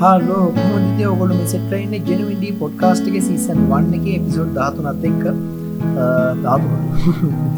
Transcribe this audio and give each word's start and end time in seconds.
හාලෝ 0.00 0.44
කොහොමදිද 0.56 1.00
ඔගොලු 1.06 1.34
මෙසෙට්‍රයින්න 1.38 1.94
ජනවිඩී 2.04 2.52
podcast 2.60 3.08
එක 3.08 3.16
season 3.24 3.58
වන්න 3.70 3.96
එක 3.96 4.06
එපිසෝඩ් 4.12 4.52
ධාතුනත් 4.58 5.02
එක්ක 5.08 5.24
ධාතු 6.44 6.68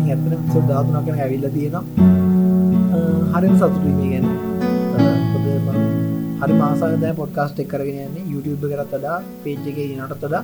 ඇතන 0.07 0.33
පිසෝඩ් 0.47 0.67
ධාතුනකන 0.71 1.21
ඇවිල්ල 1.25 1.47
තියෙනවා. 1.57 1.83
හරිම 3.35 3.55
සතුටීම 3.61 4.01
ගැන. 4.05 4.27
හරි 6.41 6.57
මාසාද 6.63 7.07
පොඩ්කාස්ට් 7.21 7.63
එක් 7.65 7.71
කරගෙන 7.75 8.01
යන්නේ. 8.07 8.25
YouTube 8.33 8.67
කරත් 8.73 8.97
වඩා 8.97 9.21
පේජ් 9.45 9.71
එක 9.75 9.79
නට 9.99 10.19
තොඩා 10.25 10.43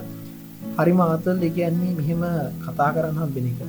හරි 0.79 0.95
මාතල් 1.03 1.43
දෙ 1.43 1.51
කියන්නේ 1.59 1.97
මෙහෙම 1.99 2.25
කතා 2.63 2.89
කරන්න 2.95 3.21
හම්බෙන 3.23 3.51
එක. 3.53 3.61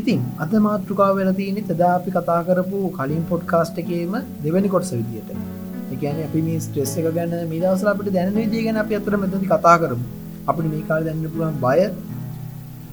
ඉතින් 0.00 0.24
අද 0.46 0.58
මාතෘකාව 0.70 1.14
වෙලා 1.20 1.36
තියෙන 1.42 1.60
තදා 1.68 1.92
අපි 2.00 2.16
කතා 2.18 2.40
කරපු 2.48 2.82
කලින් 2.98 3.22
පොඩ්කාස්ට් 3.30 3.84
එකේම 3.84 4.18
දෙවැනි 4.46 4.74
කොටස 4.76 4.96
විදියට. 4.98 5.55
එකන 5.94 6.18
අපි 6.26 6.40
මේ 6.46 6.60
ස්ට්‍රෙස් 6.64 6.92
එක 7.00 7.06
ගැන 7.16 7.32
මේ 7.52 7.60
දවසල 7.62 7.88
අපට 7.92 8.10
දැන 8.16 8.34
විදිය 8.38 8.62
ගැන 8.66 8.82
අපි 8.82 8.98
අතර 8.98 9.14
මෙතති 9.22 9.46
කතා 9.52 9.76
කරමු. 9.82 10.06
අපි 10.50 10.68
මේ 10.72 10.84
කාල 10.88 11.02
දැන්න 11.06 11.24
පුළුවන් 11.32 11.56
බය 11.64 11.80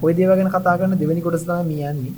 ඔය 0.04 0.12
දේවගෙන 0.18 0.48
කතා 0.54 0.78
කරන 0.80 0.96
දෙවැනි 1.02 1.22
කොටස්ථා 1.26 1.60
මියන්නේ 1.70 2.14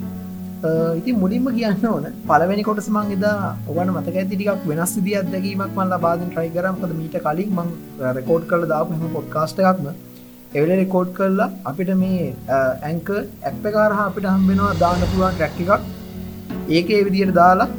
ඉති 0.99 1.11
මුලින්ම 1.23 1.47
කියන්න 1.57 1.85
ඕන 1.91 2.05
පලවැනි 2.29 2.63
කොටස 2.69 2.89
මං 2.95 3.13
එදා 3.15 3.35
ඔගන 3.71 3.91
මතක 3.95 4.15
ඇති 4.21 4.35
ටිකක් 4.35 4.67
වෙනස් 4.71 4.93
විදි 4.97 5.13
අදැකීමක් 5.21 5.73
මල්ලා 5.77 5.99
බාධන් 6.05 6.29
ට්‍රයි 6.31 6.49
කරම්කද 6.55 6.93
මීට 6.99 7.17
කලින් 7.25 7.51
මං 7.57 7.69
රෙකෝඩ් 8.19 8.45
කල 8.51 8.63
දාප 8.73 8.93
හම 8.95 9.05
පොඩ්කාස්ට 9.17 9.63
එකක්ම 9.63 9.87
එවල 10.57 10.71
රෙකෝඩ් 10.81 11.09
කරලා 11.17 11.49
අපිට 11.71 11.91
මේ 12.01 12.27
ඇංක 12.89 13.09
ඇප්ප 13.49 13.65
කාරහ 13.75 13.99
අපිට 14.07 14.29
හම්බෙනවා 14.33 14.73
දාන්න 14.83 15.03
පුළුවන් 15.11 15.35
ටැක්ක 15.37 15.59
එකක්. 15.63 15.83
ඒක 16.77 16.89
විදියට 17.07 17.33
දාලා 17.39 17.69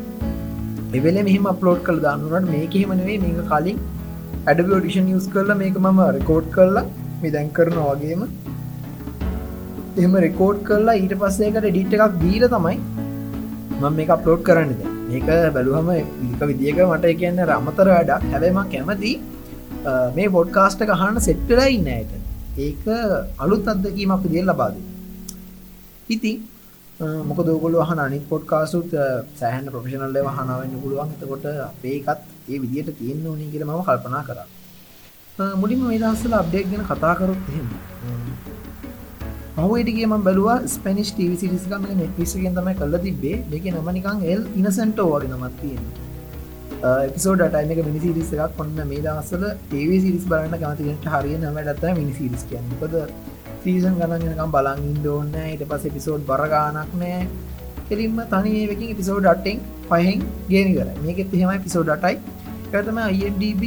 එවෙල 0.97 1.16
මෙහම 1.28 1.47
අප්ලෝඩ් 1.52 1.80
කළ 1.87 1.98
දන්නුවට 2.05 2.51
මේක 2.55 2.74
හෙමනේ 2.80 3.16
මේක 3.24 3.41
කලින් 3.51 3.79
ඇඩබ 4.51 4.70
ඩිෂන් 4.74 5.09
යස් 5.16 5.27
කරලා 5.34 5.57
මේක 5.63 5.76
මම 5.85 6.01
රෙකෝඩ් 6.16 6.46
කරලා 6.57 6.85
මේ 7.23 7.32
දැන් 7.35 7.51
කරන 7.57 7.76
වගේම. 7.88 8.23
එම 10.04 10.13
රෙකෝඩ් 10.26 10.59
කරලා 10.68 10.96
ඊට 11.01 11.15
පස්සේකට 11.23 11.66
ඩිට් 11.66 11.96
එකක් 11.96 12.15
දීල 12.23 12.45
තමයි 12.54 12.76
මම 13.80 13.98
මේ 13.98 14.09
අප්ලෝඩ් 14.16 14.43
කරන්නද 14.48 14.80
මේක 15.10 15.29
බැලුහම 15.57 15.90
ඉක 15.96 16.40
විදිියක 16.51 16.80
මට 16.91 17.16
කියන්න 17.20 17.45
රමතර 17.48 17.88
වැඩක්. 17.95 18.24
හැබේම 18.32 18.60
කැමති 18.74 19.13
මේ 20.16 20.29
පොඩ්කාස්ට 20.37 20.80
ගහන්න 20.91 21.24
සෙට්ටලා 21.29 21.68
ඉන්න 21.76 21.91
ඇයට. 21.96 22.13
ඒක 22.66 22.85
අලුත් 23.45 23.68
අත්දකීමක් 23.73 24.24
දිය 24.32 24.45
ලබාද 24.46 24.74
ඉතින් 26.15 26.38
මොක 27.01 27.41
දෝගොල 27.46 27.74
හන 27.80 28.01
අනි 28.04 28.18
පොඩ්කාසුත් 28.30 28.91
සෑහන් 29.41 29.66
ප්‍රෆෙෂනල්ල 29.74 30.16
හනාවන්න 30.38 30.80
පුළුවන්. 30.82 31.10
එතකොට 31.16 31.45
අපේකත් 31.66 32.24
ඒ 32.49 32.59
විදියට 32.63 32.91
තියන්න 33.01 33.27
ඕනි 33.27 33.46
කියල 33.52 33.65
ම 33.66 33.71
කල්පනා 33.88 34.23
කර. 34.29 34.38
මුලින්ම 35.63 35.85
මේ 35.91 36.01
දස්සල 36.01 36.35
අප්ඩේක් 36.41 36.66
ගැන 36.73 36.82
කතාකරොත් 36.91 37.52
එහෙම. 37.52 37.69
පහුවටගේ 39.57 40.09
ම 40.09 40.26
බැලවා 40.26 40.59
ස්පනිස් 40.74 41.09
ටව 41.13 41.38
සිරිස්කම 41.43 41.87
පිසිගෙන් 42.19 42.59
තමයි 42.59 42.74
කල්ල 42.80 42.99
තිබේ 43.07 43.38
දෙක 43.52 43.65
නමනිකං 43.73 44.26
එල් 44.32 44.43
ඉනසන්ටෝ 44.60 45.09
වගේ 45.13 45.30
නමත් 45.32 45.54
තියෙන 45.60 45.85
එපිසෝඩ 47.07 47.43
ටයිම 47.46 47.71
එක 47.74 47.80
මිනිසිරිස් 47.91 48.29
එකක්. 48.35 48.52
කොන්න 48.59 48.79
මේ 48.91 49.02
දස්සල 49.07 49.45
ඒව 49.79 49.91
සිරිස් 50.04 50.24
බලන්න 50.30 50.60
ගමතිට 50.63 51.09
හරිය 51.15 51.37
නමටත්ත 51.38 51.85
මිනිසිරිස් 52.01 52.43
කියන්නපද 52.51 52.95
සීසන් 53.62 53.95
ගණනකම් 54.01 54.51
බලන් 54.51 54.82
ඉන්ඩෝන්න 54.90 55.38
ඊට 55.42 55.64
පස 55.70 55.87
පිසෝඩ් 55.95 56.26
බරගානක් 56.26 56.92
නෑ. 56.96 57.20
කෙලින්ම 57.88 58.18
තනියකින් 58.26 58.96
පිසෝඩ් 58.96 59.26
අටෙන් 59.26 59.64
පහෙන් 59.87 60.26
ගේනි 60.48 60.73
කර 60.74 60.88
මේකෙත් 61.04 61.34
එහෙමයි 61.37 61.60
පිසෝඩටයි 61.66 62.16
ඇතම 62.70 62.98
අයිඩB 63.02 63.62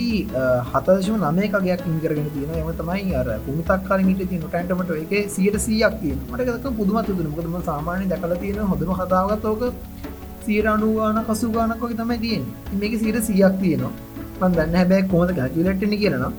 හතදශම 0.71 1.15
නමයකගයක් 1.23 1.81
ඉංකරගෙන 1.91 2.27
තියෙන 2.35 2.51
එම 2.57 2.69
තමයි 2.79 3.15
අර 3.15 3.29
පුමතක් 3.45 3.87
කලින්ට 3.87 4.21
ති 4.31 4.37
නොටන්ටමට 4.37 4.93
එක 4.97 5.31
සියට 5.35 5.57
සියක් 5.59 5.95
තිය 6.01 6.13
මටක 6.29 6.69
පුදුමත් 6.77 7.09
තුන 7.09 7.31
මොකදම 7.31 7.57
සාමානය 7.69 8.05
දකල 8.11 8.35
තියෙන 8.43 8.61
හොඳම 8.71 8.93
කතාවගත්තෝක 8.99 9.63
සීරනුවාන 10.45 11.19
කසු 11.25 11.51
ගානකොක 11.51 11.97
තමයි 11.97 12.19
තියෙන් 12.19 12.45
මේක 12.79 12.95
සීට 13.01 13.19
සියක් 13.23 13.59
තියෙනවා. 13.61 13.93
මන් 14.39 14.53
දන්න 14.53 14.79
හැබැයි 14.79 15.09
කොමද 15.09 15.33
ගැජලට්ටන 15.39 15.95
කියනවා 15.95 16.31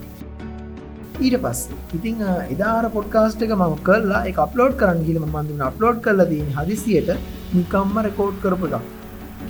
ඊට 1.21 1.37
පස් 1.45 1.61
ඉතිං 1.97 2.21
එදාර 2.55 2.85
පොඩ්කාස්ට 2.97 3.43
එක 3.47 3.53
මම 3.59 3.75
කරලා 3.87 4.23
එක 4.31 4.39
අප්ලෝඩ් 4.47 4.75
කරන්න 4.81 5.05
ගිලම 5.09 5.25
මන්දුන 5.29 5.63
අප්ලෝඩ් 5.69 5.99
කරලා 6.07 6.29
දී 6.33 6.45
හදිසියට 6.59 7.11
නිකම්ම 7.57 7.97
රෙකෝඩ් 8.09 8.37
කරපු 8.45 8.67
එකක්. 8.69 8.87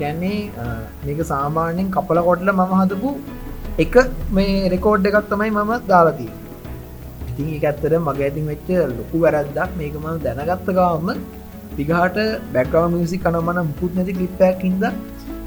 කැන්නේ 0.01 0.39
මේක 1.07 1.21
සාමාන්‍යෙන් 1.33 1.91
කපල 1.97 2.21
කොටල 2.29 2.53
මම 2.53 2.73
හදපු 2.81 3.11
එක 3.85 3.95
මේ 4.39 4.69
රෙකෝඩ් 4.75 5.11
එකක් 5.11 5.19
තමයි 5.33 5.51
මම 5.57 5.73
දාලතිී 5.93 6.33
ඉතින් 7.31 7.55
එක 7.59 7.65
ඇත්තර 7.71 7.95
මගේ 8.09 8.29
ඇතින් 8.29 8.47
වෙච්ච 8.53 8.69
ලොකු 8.99 9.23
වැරද්දක්. 9.25 9.71
මේක 9.81 9.95
ම 10.03 10.07
දැනගත්ත 10.27 10.69
ගවම 10.79 11.09
දිගහට 11.79 12.19
බැකව 12.55 12.85
මිසි 12.95 13.19
කනමන 13.25 13.61
මුකුත් 13.71 13.93
නැති 13.99 14.21
ලිප්පැක් 14.23 14.65
හිද 14.69 14.85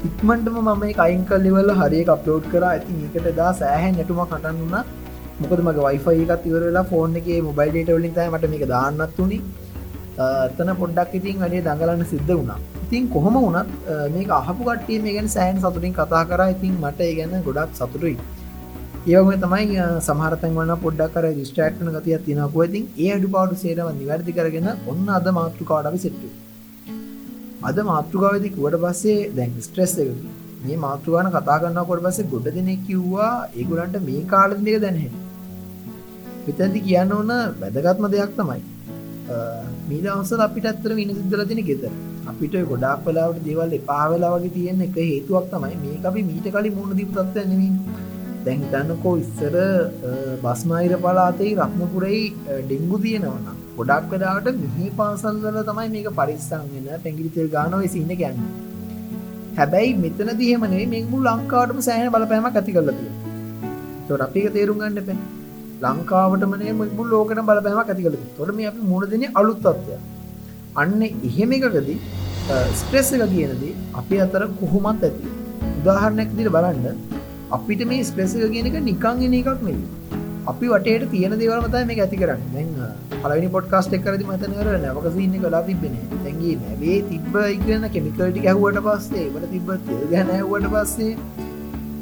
ඉක්මටම 0.08 0.56
මම 0.66 0.84
අයින් 1.06 1.22
කල්ලිවල 1.30 1.70
හරිය 1.80 2.04
අප්ලෝඩ් 2.14 2.46
කර. 2.52 2.62
ඇති 2.70 3.02
ඒකට 3.04 3.28
දා 3.40 3.52
සෑහැ 3.60 3.90
නැටුම 3.98 4.22
කටන්න 4.30 4.62
වුණා. 4.62 4.84
මොකද 5.40 5.60
මගේ 5.66 5.84
වයිෆයි 5.86 6.22
එකත් 6.34 6.44
ඉවරලා 6.50 6.84
ෆෝන් 6.90 7.16
එක 7.20 7.26
මොබයිල් 7.48 7.72
ඩේට 7.72 7.96
වලින් 7.96 8.14
තයි 8.18 8.28
මට 8.32 8.50
මේක 8.52 8.64
දාන්නත් 8.74 9.18
වුණි 9.18 9.38
තන 10.56 10.70
පොඩ්ඩක් 10.80 11.12
ඉතින් 11.18 11.44
අඩේ 11.46 11.60
දඟලන්න 11.66 12.04
සිද්ධ 12.12 12.32
වුණා. 12.38 12.58
ඉතින් 12.84 13.08
කොහොම 13.14 13.36
වුණත් 13.44 13.68
මේක 14.14 14.30
අහපු 14.38 14.62
කට්ටිය 14.68 15.02
මේ 15.04 15.14
ගැන 15.16 15.28
සෑන් 15.34 15.60
සතුටින් 15.64 15.94
කතා 15.98 16.22
කර. 16.30 16.40
ඉතින් 16.54 16.74
මට 16.84 17.10
ගැන 17.18 17.34
ගොඩක් 17.48 17.74
සතුටුයි. 17.80 18.16
ඒවම 19.12 19.30
තමයි 19.42 19.76
සමහරතන් 20.06 20.56
වන්න 20.58 20.80
පොඩ්ඩක් 20.86 21.12
කර 21.16 21.26
රිස්ට්‍රක්ටන 21.40 21.92
ගතියක් 21.96 22.24
තිනකුව 22.28 22.64
ඉතින් 22.68 22.88
ඒ 23.04 23.10
අඩු 23.18 23.28
පාඩු 23.36 23.60
සේරව 23.64 23.92
නිවැරදි 24.00 24.36
කරගෙන 24.38 24.70
ඔන්න 24.92 25.04
අද 25.18 25.28
මාතෘකාඩවි 25.40 26.02
සිට්ටු. 26.06 26.32
අද 27.68 27.78
මාතෘකාවදි 27.92 28.54
කුවට 28.56 28.80
පස්සේ 28.86 29.20
දැන් 29.36 29.54
ස්ට්‍රෙස් 29.68 29.94
එක. 30.06 30.10
මේ 30.64 30.80
මාතෘගාන 30.86 31.30
කතා 31.36 31.60
කරන්න 31.60 31.86
කොට 31.92 32.02
පස්සේ 32.08 32.28
ගොඩ 32.34 32.50
දෙනෙක් 32.56 32.82
කිව්වා 32.88 33.30
ඒගුලන්ට 33.60 34.02
මේ 34.08 34.26
කාලදික 34.34 34.82
දැනහැ 34.84 35.10
මෙතැදි 36.46 36.80
කියන්න 36.82 37.12
ඕන 37.12 37.36
වැදගත්ම 37.60 38.10
දෙයක් 38.10 38.34
තමයි. 38.36 38.62
මීට 39.88 40.06
අවසල 40.08 40.40
අපිට 40.40 40.66
ඇත්තර 40.66 40.92
විනි 40.94 41.14
සිද්ධල 41.14 41.42
තින 41.44 41.60
ගෙත 41.68 41.84
අපිට 42.26 42.54
ගොඩක් 42.64 43.04
පලාවට 43.04 43.44
දේවල් 43.44 43.72
එපාවෙලා 43.78 44.32
වගේ 44.34 44.52
තියෙන 44.56 44.82
එක 44.82 44.98
හේතුවක් 45.02 45.46
තමයි 45.52 45.76
මේ 45.76 46.02
අපි 46.04 46.22
මීට 46.22 46.46
කලින් 46.48 46.76
මුණ 46.76 46.96
දිපුතත්ව 46.96 47.38
නෙමින් 47.44 47.74
දැහිතන්නකෝ 48.44 49.14
ඉස්සර 49.22 49.56
බස්මයිර 50.44 50.94
පලාතයි 51.04 51.52
රත්නපුරයි 51.58 52.22
ඩෙංගු 52.60 52.98
තියෙනවන 52.98 53.48
ගොඩක් 53.78 54.06
වෙලාට 54.12 54.50
මෙහි 54.60 54.90
පාසල්වල 54.98 55.58
තමයි 55.62 55.88
මේක 55.94 56.10
පරිස්සං 56.12 56.68
වෙන 56.74 56.86
පැගිරිතෙල් 57.04 57.48
ගානව 57.48 57.86
සින්න 57.88 58.12
ගැන්න 58.22 58.44
හැබැයි 59.56 59.96
මෙතන 60.04 60.30
දිහමනේ 60.42 60.84
මෙමු 60.94 61.24
ලංකාටම 61.24 61.80
සෑහන 61.88 62.12
බලපෑම 62.14 62.48
ඇති 62.50 62.76
කරලතිය 62.76 63.10
තොර 64.08 64.20
අපික 64.26 64.48
තේරුම් 64.52 64.80
ගන්න 64.80 65.08
පැ 65.08 65.18
ලංකාවටමනේ 65.82 66.72
මුල් 66.78 67.08
ලෝකට 67.12 67.40
බලපෑම 67.48 67.80
ඇතිකල 67.82 68.16
තොරම 68.36 68.60
අපි 68.70 68.86
මුණදන 68.92 69.24
අලුත්තත්වය 69.40 69.96
අන්න 70.76 71.02
එහෙම 71.02 71.52
එකකදී 71.56 71.98
ස්ට්‍රෙස් 72.78 73.10
එක 73.16 73.22
කියනදී 73.34 73.74
අපි 74.00 74.22
අතර 74.24 74.42
කොහොමත් 74.60 75.04
ඇති. 75.08 75.30
උදාහරණයක් 75.78 76.30
දිට 76.38 76.50
බලන්න 76.56 76.98
අපිට 77.50 77.82
මේ 77.92 78.08
ස්ප්‍රෙස 78.10 78.34
එක 78.36 78.52
කියන 78.54 78.68
එක 78.70 78.78
නිකංගෙන 78.88 79.36
එකක් 79.40 79.62
නෙවී 79.62 80.16
අපි 80.52 80.66
වටේට 80.72 81.06
තියෙන 81.12 81.38
දේවල් 81.40 81.60
මතයි 81.64 81.84
මේ 81.88 82.00
ඇති 82.00 82.20
කරන්න. 82.20 82.42
දැන් 82.54 82.68
පලනි 83.22 83.48
පොට්කාස්ට 83.54 83.96
එක්කරදි 83.98 84.28
මතනර 84.28 84.68
නැවකසින්න 84.84 85.38
කලා 85.44 85.64
තිබෙන 85.68 85.96
දැන්ගේ 86.18 86.58
නැවේ 86.60 86.98
තිබ්බ 87.10 87.34
ඉගන්න 87.46 87.88
කෙමිකල්ටි 87.94 88.46
ඇහුවට 88.50 88.84
පස්සේ 88.86 89.26
වට 89.32 89.50
තිබ්බ 89.54 89.68
ගැන 90.12 90.36
ඇහුවට 90.36 90.70
පස්සේ 90.74 91.12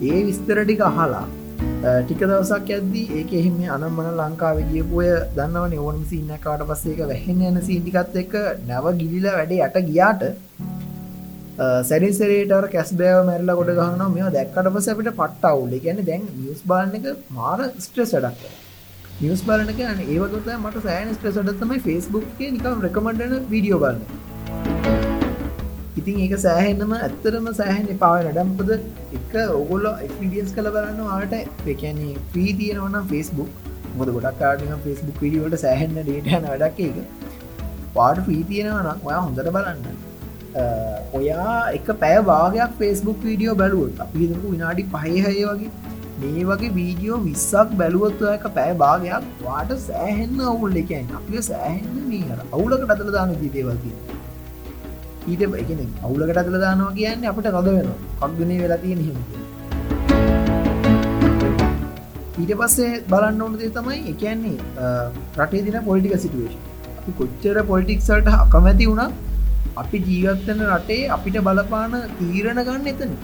ඒ 0.08 0.20
විස්තරටික 0.28 0.84
අහලා 0.90 1.26
ටික 1.84 2.20
දවසක් 2.20 2.70
ඇද්දී 2.70 3.06
ඒක 3.14 3.32
එහෙම 3.38 3.56
අනම්මන 3.72 4.06
ලංකාව 4.18 4.58
ගියපුය 4.68 5.08
දන්නවන 5.34 5.74
ඕනම් 5.78 6.04
සින්න 6.06 6.30
කාට 6.40 6.62
පස්සේක 6.64 7.00
වැහෙන 7.04 7.42
යන 7.48 7.58
සීටිකත් 7.62 8.16
එක 8.22 8.36
නැව 8.64 8.86
ගිලිල 9.00 9.26
වැඩේ 9.28 9.60
යට 9.66 9.76
ගියාට 9.90 10.24
සැරිසරේට 11.84 12.68
කැස් 12.70 12.92
බෑව 12.94 13.20
මැරල 13.26 13.52
ගොඩ 13.52 13.72
ගහන 13.74 14.04
මෙ 14.10 14.32
දැක්කට 14.32 14.72
පස 14.72 14.88
අපිට 14.88 15.12
පට්ට 15.12 15.48
අවුල්ල 15.50 15.78
ගැන 15.80 16.04
දැන් 16.04 16.28
නිස් 16.38 16.62
බාලන 16.66 16.96
එක 17.00 17.08
මාර 17.32 17.58
ස්ට්‍රෙස් 17.78 18.14
ඩක් 18.16 18.54
නිස් 19.20 19.42
බලනක 19.44 19.82
ඒවගත 19.82 20.54
මට 20.54 20.86
සෑන 20.86 21.12
ස්ට්‍රෙස් 21.12 21.40
ඩත්තමයි 21.40 21.82
ෆස්බුක් 21.82 22.46
නිකම් 22.50 22.80
රකමන්ඩන 22.82 23.50
වීඩියෝ 23.52 23.82
බලන්න 23.82 24.33
ඉතින් 25.98 26.16
ඒක 26.22 26.34
සෑහෙන්නම 26.44 26.94
ඇත්තරම 26.96 27.44
සෑහන් 27.58 27.92
එපාව 27.94 28.16
නඩම්පද 28.22 28.70
එක 29.18 29.34
ඔගොල්ල 29.58 29.86
එක්ඩියස් 30.06 30.50
කළ 30.56 30.70
බලන්න 30.76 31.12
ආට 31.16 31.34
එකැනේ 31.74 32.14
්‍රී 32.32 32.54
තියෙනවනම් 32.60 33.06
ෆස්බුක් 33.12 33.60
මොද 33.98 34.10
ගොඩක් 34.16 34.40
කාටින 34.40 34.74
ෆස්බුක් 34.86 35.22
විඩියෝට 35.24 35.56
සෑහෙන්න 35.64 36.00
ඩේටන 36.00 36.48
වැඩක් 36.48 36.82
එක 36.88 36.98
පාට 37.96 38.20
්‍රී 38.28 38.42
තියෙනවනම් 38.50 39.06
ඔයා 39.08 39.20
හොඳට 39.20 39.50
බලන්න. 39.56 40.02
ඔයා 41.18 41.56
එක 41.78 41.90
පැය 42.02 42.16
භාගයක් 42.30 42.76
ෆස්බුක් 42.80 43.26
වීඩියෝ 43.28 43.56
බැලුවත් 43.62 44.02
අපිදකු 44.06 44.54
විනාඩි 44.54 44.86
පහහය 44.94 45.14
වගේ. 45.22 45.70
මේ 46.18 46.44
වගේ 46.50 46.72
වීඩියෝ 46.80 47.20
විස්සක් 47.28 47.78
බැලුවත්තුක 47.80 48.50
පෑ 48.58 48.74
භාගයක් 48.82 49.30
වාට 49.46 49.72
සෑහෙන්න 49.86 50.44
අවුල්. 50.50 50.76
එකන් 50.82 51.16
අපිය 51.20 51.46
සෑහෙන්න 51.50 52.04
මේ 52.10 52.42
අවුලකට 52.52 52.94
අතල 52.96 53.14
දාන 53.18 53.38
දේවල්ති 53.56 53.96
ඊට 55.26 55.42
එකන 55.60 55.80
අවුලකට 56.02 56.38
අතල 56.40 56.56
දානවා 56.62 56.92
කියන්නේ 56.96 57.30
අපට 57.30 57.46
රද 57.50 57.68
වෙන 57.76 57.90
කක්ගනේ 58.20 58.58
වෙලා 58.62 58.78
තියෙන 58.78 59.00
හිම 59.00 59.18
ඊට 62.36 62.52
පස්සේ 62.60 62.90
බලන්න 63.10 63.44
ඕන 63.44 63.54
දේ 63.60 63.70
තමයි 63.76 64.00
එකන්නේ 64.10 64.56
රටේ 65.38 65.62
දින 65.66 65.78
පොලිටික 65.86 66.16
සිටුවේෂන් 66.18 66.60
අපි 66.94 67.14
කොච්චර 67.20 67.56
පොලිටික්සල්ට 67.70 68.28
අකමැති 68.34 68.90
වුණා 68.90 69.08
අපි 69.76 70.02
ජීවත්වන 70.08 70.60
රටේ 70.68 71.00
අපිට 71.10 71.40
බලපාන 71.48 71.96
තීරණ 72.18 72.62
ගන්න 72.66 72.92
එතන 72.92 73.16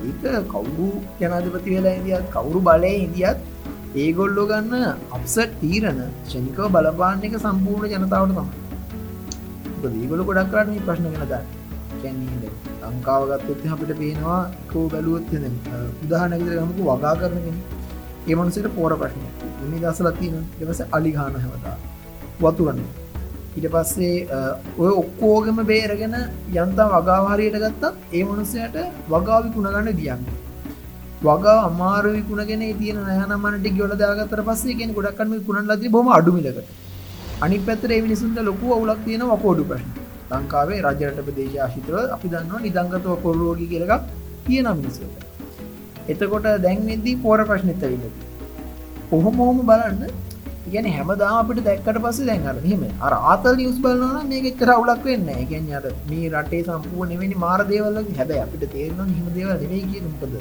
ඒක 0.00 0.24
කවුරු 0.48 0.90
ජනාධපති 1.20 1.76
වෙලා 1.76 1.94
ඉදිත් 2.00 2.32
කවුරු 2.32 2.64
බලය 2.68 2.94
ඉදිත් 3.02 3.38
ඒගොල්ලො 3.96 4.46
ගන්න 4.46 4.88
අපසට 5.12 5.60
තීරණ 5.60 6.02
ෂනිකව 6.24 6.66
බලපාන්න 6.72 7.24
එක 7.26 7.38
සම්පූර්ණ 7.38 7.94
ජනතාවට 7.94 8.34
තම 8.34 8.69
දීගොල 9.88 10.22
ගොඩක් 10.24 10.50
කරන 10.52 10.78
ප්‍රශ්න 10.80 11.10
ගෙනද 11.12 11.34
කැන්නේ 11.96 12.50
ලංකාවගත්තොත් 12.84 13.66
අපිට 13.68 13.92
පේනවා 13.98 14.40
කෝ 14.68 14.86
බැලුවොත් 14.88 15.30
උදාහනැකිත 16.04 16.50
ගමකු 16.52 16.88
වගා 16.90 17.14
කරනගෙන 17.16 17.60
ඒමනුසට 18.26 18.68
පෝර 18.74 18.92
ප්‍රශ්නය 18.94 19.28
උනි 19.60 19.78
දසල 19.80 20.10
තියෙන 20.14 20.42
එවස 20.60 20.82
අලිගාන 20.90 21.38
හැවතා 21.38 21.76
වතුරන්න 22.40 22.82
ඉට 23.56 23.66
පස්සේ 23.68 24.42
ඔය 24.78 24.90
ඔක්කෝගම 24.94 25.58
බේරගෙන 25.64 26.14
යන්තා 26.56 26.88
වගාවාරයට 26.92 27.58
ගත්තත් 27.58 27.94
ඒ 28.12 28.22
මනුස්සයට 28.24 28.76
වගා 29.08 29.40
විකුණගන්න 29.42 29.90
දියන්න 29.96 30.28
වගා 31.22 31.56
අමාර 31.62 32.04
විකුණගෙන 32.10 32.62
තියෙන 32.76 33.00
නයනමට 33.08 33.66
ගොල 33.76 33.96
දාගතර 33.96 34.42
පස්සේ 34.44 34.76
කියෙන 34.76 34.94
ගොඩක්කම 34.94 35.34
කුණන් 35.42 35.66
ලද 35.68 35.90
බොම 35.90 36.08
අඩුමිලකට 36.10 36.70
අනි 37.40 37.58
පැතර 37.60 37.90
විනිසුන්ට 37.98 38.40
ලොකු 38.42 38.72
අවුලක් 38.72 39.02
තියෙන 39.04 39.26
වකෝඩු 39.28 39.64
ප්‍රශ්න. 39.64 39.90
ලංකාවේ 40.30 40.80
රජරට 40.84 41.20
ප්‍රදේශ 41.26 41.54
ආශිතව 41.58 41.94
අපි 42.08 42.28
දන්නවා 42.28 42.60
නිදංගතව 42.60 43.14
කොරෝගි 43.22 43.66
කියලක් 43.66 43.92
තියෙන 44.44 44.68
මිනිසට 44.72 46.08
එතකොට 46.08 46.48
දැන්වෙදී 46.58 47.16
පෝර 47.18 47.38
ප්‍රශ්නත 47.44 47.84
විලති 47.84 48.10
ඔහොම 49.10 49.40
හෝම 49.40 49.62
බලන්න 49.62 50.02
ගැන 50.66 50.88
හැමදාම 50.88 51.36
අපිට 51.36 51.62
දැක්කට 51.62 51.98
පස්සේ 51.98 52.28
දැන්හර 52.30 52.56
හෙම 52.64 52.82
අර 53.00 53.12
ආතල් 53.16 53.54
නිියස් 53.54 53.78
බලන 53.78 54.16
මේක 54.26 54.48
එච්චර 54.50 54.70
අවුලක් 54.70 55.06
වෙන්න 55.06 55.30
ගැන් 55.50 55.70
අට 55.78 55.88
මේ 56.10 56.32
රටේ 56.32 56.64
සම්පුූ 56.64 57.08
නෙවෙනි 57.12 57.38
මාර 57.38 57.60
දේවල්ල 57.66 58.02
හැබැ 58.12 58.42
අපිට 58.42 58.66
තේරෙන 58.74 59.10
හිම 59.10 59.30
දේවල් 59.30 59.56
නෙවෙයි 59.56 59.86
කියනකද 59.88 60.36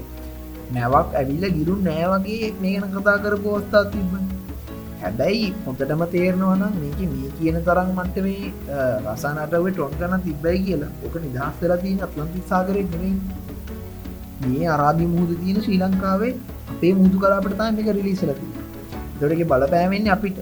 නැවක් 0.73 1.15
ඇවිල්ල 1.15 1.47
ගිරුන් 1.57 1.81
නෑවගේ 1.83 2.51
මේ 2.59 2.75
ගැන 2.75 2.93
කතා 2.93 3.17
කරපු 3.23 3.55
අවස්ථා 3.55 3.85
තිබන 3.93 4.29
හැබැයි 5.01 5.47
හොඳටම 5.65 6.01
තේරනවනම් 6.13 6.77
මේක 6.83 6.99
මේ 7.11 7.29
කියන 7.39 7.57
තරම් 7.67 7.89
මට 7.97 8.23
මේ 8.25 8.51
රසානටවේ 9.05 9.73
ටොන් 9.75 9.93
ගන 9.99 10.23
තිබ්බයි 10.27 10.57
කියලා. 10.65 10.91
ඕක 11.05 11.15
නිදහස්තර 11.25 11.73
තියන 11.83 11.99
අත්ලන්ති 12.07 12.45
සාකරෙන් 12.51 12.87
නෙවෙයි 12.93 13.13
මේ 14.45 14.71
අරාධි 14.75 15.11
මුහද 15.13 15.31
තියෙන 15.41 15.61
ශ්‍රී 15.65 15.81
ලංකාවේ 15.83 16.33
අපේ 16.71 16.93
මුහදු 17.01 17.21
කලාපට 17.23 17.59
තා 17.61 17.69
මේක 17.77 17.91
රිලිසලතිී 17.97 18.65
දොඩක 19.19 19.43
බලපෑමෙන්නේ 19.51 20.15
අපිට. 20.17 20.37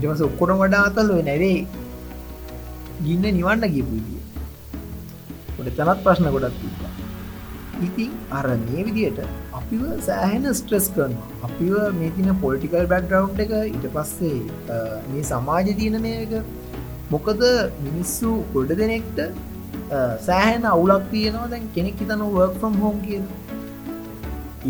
ජමස 0.00 0.20
ඔක්කොට 0.28 0.56
වඩා 0.62 0.82
අතල්ලුව 0.88 1.22
නැවේ. 1.28 1.60
ගින්න 3.04 3.26
නිවන්න 3.36 3.62
ගිපුවිදිය 3.74 4.20
ොට 5.58 5.68
තනත් 5.76 5.98
ප්‍රශ්න 6.04 6.26
ගොඩක් 6.34 6.56
තිබා 6.60 6.90
ඉතින් 7.86 8.10
අර 8.38 8.46
මේ 8.64 8.82
විදියට 8.88 9.20
අපිව 9.58 9.82
සෑහෙන 10.08 10.48
ස්ට්‍රෙස් 10.60 10.86
කරනවා. 10.94 11.28
අපිව 11.46 11.74
මේ 11.98 12.10
තින 12.16 12.30
පොලිටිකල් 12.44 12.88
බැක්්‍රවන්් 12.92 13.44
එක 13.44 13.52
ඉට 13.74 13.86
පස්සේ 13.94 14.40
මේ 15.12 15.28
සමාජ 15.30 15.70
තියන 15.80 16.00
මේක 16.06 16.34
මොකද 17.14 17.46
මිනිස්සු 17.86 18.32
ගොඩ 18.54 18.74
දෙනෙක්ට 18.80 19.22
සෑහෙන 20.26 20.66
අවුලක් 20.74 21.06
තියෙනවා 21.14 21.48
දැන් 21.54 21.70
කෙනෙක් 21.76 22.02
හිතන 22.04 22.26
වර්ක් 22.34 22.58
ෆම් 22.64 22.76
හෝම් 22.82 22.98
කියනවා 23.06 23.38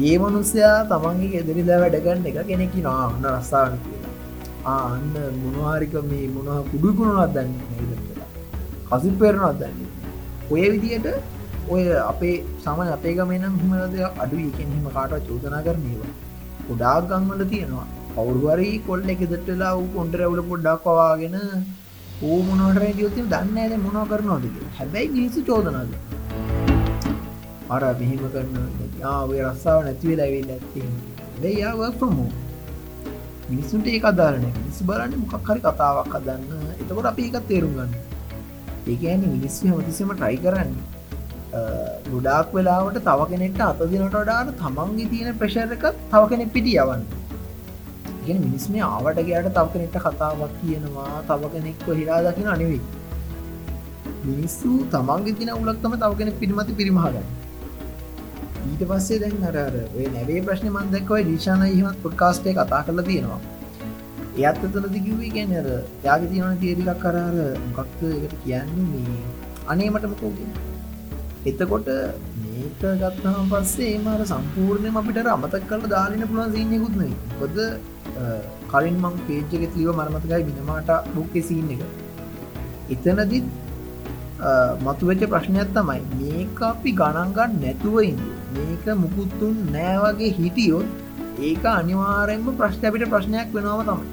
ඒ 0.08 0.16
මනුස්සයා 0.22 0.76
තමන්ගේ 0.92 1.32
ගෙදරිලා 1.34 1.80
වැඩගන්න 1.84 2.30
එක 2.30 2.38
කෙනෙකි 2.52 2.86
නාන්න 2.86 3.26
රස්සාාව 3.32 3.74
කියලා. 3.86 4.14
ආන්න 4.74 5.12
මොනවාරික 5.42 5.94
මේ 6.10 6.26
මොනහ 6.36 6.50
කුඩුකුණුනත් 6.70 7.34
දන්න 7.34 7.52
කියලා 7.68 8.28
කසි 8.88 9.10
පෙරනත් 9.20 9.60
දන්න 9.60 9.78
ඔය 10.54 10.64
විදියට 10.74 11.06
ඔය 11.70 11.82
අපේ 12.02 12.36
සමය 12.64 12.90
අපේ 12.96 13.14
ගමනම් 13.14 13.56
හිමලද 13.62 13.96
අඩු 14.24 14.36
එකෙන් 14.42 14.70
හිම 14.74 14.86
කාට 14.90 15.16
චෝදනා 15.26 15.62
කරනේවා 15.62 16.12
ගොඩාක් 16.68 17.10
ගංවල 17.10 17.42
තියෙනවා. 17.46 17.88
කවුරුවරි 18.14 18.70
කොල්ල 18.86 19.10
එක 19.14 19.22
දෙටලා 19.32 19.74
වූ 19.76 19.88
කොන්ටරැවල 19.94 20.40
පොඩ්ඩක් 20.48 20.82
පවාගෙන 20.84 21.36
ඕ 22.22 22.38
මොනට 22.48 22.98
යුතින් 22.98 23.30
දන්න 23.32 23.58
ඇද 23.58 23.74
මොනව 23.78 24.02
කරනවාද 24.10 24.44
හැබැයි 24.78 25.12
මිනිසු 25.14 25.40
චෝදනාද 25.42 25.92
අර 27.70 27.82
මෙහෙම 28.00 28.22
කරන්න 28.26 29.02
ආවේ 29.06 29.42
රස්සාාව 29.44 29.82
නැතිවේ 29.86 30.16
ලැවෙල් 30.16 30.50
ඇති 30.50 30.82
දෙයාවමෝ 31.42 32.28
මිනිස්සුන්ට 33.48 33.86
ඒ 33.88 34.00
අදාරන 34.04 34.46
මිනිස් 34.48 34.80
බලන්න 34.88 35.20
මොකක් 35.22 35.48
හරි 35.48 35.60
කතාවක් 35.62 36.16
අදන්න 36.18 36.50
එතකොට 36.74 37.10
අපි 37.12 37.28
එකත් 37.28 37.46
තේරුම් 37.48 37.76
ගන්න. 37.76 37.92
ඒකඇන 38.86 39.22
මිනිස්ව 39.28 39.62
හමතිසම 39.68 40.10
ට්‍රයි 40.12 40.38
කරන්න. 40.44 40.72
ගොඩාක් 42.10 42.52
වෙලාවට 42.56 43.00
තව 43.08 43.26
කෙනෙට 43.32 43.60
අතදිනට 43.66 44.14
වඩාට 44.14 44.54
තමන්ගේ 44.60 45.08
තියෙන 45.12 45.38
ප්‍රශරක 45.40 45.84
තව 46.12 46.22
කෙනෙක් 46.32 46.52
පිටි 46.56 46.76
යවන්න. 46.84 47.02
ගෙන 48.26 48.40
මිනිස් 48.44 48.64
මේ 48.72 48.86
ආවට 48.86 49.20
ගයාට 49.28 49.52
තව 49.58 49.66
කෙනෙට 49.74 49.96
කතාවක් 50.06 50.56
කියනවා 50.62 51.12
තව 51.28 51.52
කෙනෙක් 51.54 51.84
හිරා 52.00 52.20
දකින 52.26 52.48
අනෙවෙයි 52.54 52.80
මිනිස්සු 54.24 54.72
තමන්ගේ 54.94 55.36
තින 55.38 55.52
උලක්තම 55.58 55.94
තව 56.02 56.12
කෙනෙක් 56.20 56.40
පිරිමති 56.42 56.78
පිරිමහගන්න. 56.80 57.26
ඊට 58.70 58.82
පස්සේ 58.90 59.20
දැන් 59.22 59.46
අරර 59.50 59.76
ඔය 59.96 60.06
නැවේ 60.16 60.40
ප්‍රශ්න 60.46 60.68
මන්දක්වයි 60.74 61.22
ඩිශාන 61.28 61.66
හිමත් 61.68 62.02
පොඩ්කාස්ටේ 62.04 62.54
කතා 62.58 62.82
කරලා 62.86 63.06
තියෙනවා. 63.10 63.40
එයත් 64.38 64.64
එතනද 64.66 64.96
කිව්වේ 65.06 65.30
ගැන 65.36 65.54
අර 65.60 65.68
යාග 66.08 66.22
තියවන 66.32 66.58
තේරිකක් 66.64 67.00
කරාර 67.04 67.36
මොකක්ද 67.76 68.02
එකට 68.16 68.42
කියන්නේ 68.44 68.90
මේ 68.90 69.22
අනේමටමකෝගෙන 69.72 70.69
එතකොට 71.46 71.88
මේක 72.42 72.82
ගත්තාම 73.02 73.48
පස්සේ 73.52 73.94
මර 73.98 74.22
සම්පූර්ණයම 74.32 75.00
අපිට 75.00 75.32
අමතක් 75.34 75.64
කල 75.70 75.88
දාලන 75.94 76.22
පුළුවන් 76.28 76.52
සිීනයකුත්නයි 76.56 77.10
බොද 77.40 77.58
කලින් 78.72 78.96
මං 79.04 79.18
පේජ්ජක 79.26 79.64
තිව 79.74 79.90
මරමතකයි 79.94 80.44
විනමාට 80.48 80.94
බුක්කෙ 81.16 81.42
සිීන්න 81.48 81.74
එක 81.76 81.82
එතනදිත් 83.08 83.46
මතුවෙච්ච 84.84 85.22
ප්‍රශ්නයක් 85.32 85.70
තමයි 85.76 86.00
මේක 86.20 86.60
අපි 86.62 86.90
ගණන්ගන්න 87.00 87.56
නැතුව 87.62 87.96
ඉන්න. 88.02 88.20
මේක 88.56 88.86
මුකුත්තුන් 89.02 89.54
නෑවගේ 89.74 90.30
හිටියොත් 90.38 90.86
ඒක 91.48 91.64
අනිවාරෙන්ම 91.72 92.46
ප්‍රශ්න 92.60 92.86
අපිට 92.88 93.04
ප්‍රශ්නයක් 93.14 93.48
වෙනවා 93.56 93.84
තමයි. 93.88 94.06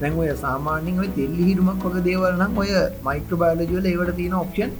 දැන් 0.00 0.18
ඔය 0.20 0.28
සාමාන්‍යෙන් 0.44 1.00
ඔය 1.04 1.08
තෙල්ලි 1.18 1.48
හිරුමක් 1.48 1.84
වක 1.86 2.04
දේවල්නම් 2.08 2.60
ඔය 2.62 2.70
මයිට්‍ර 3.06 3.40
බයලජල 3.42 3.90
ඒවට 3.92 4.16
තියෙන 4.18 4.36
ඔප්ෂන් 4.42 4.70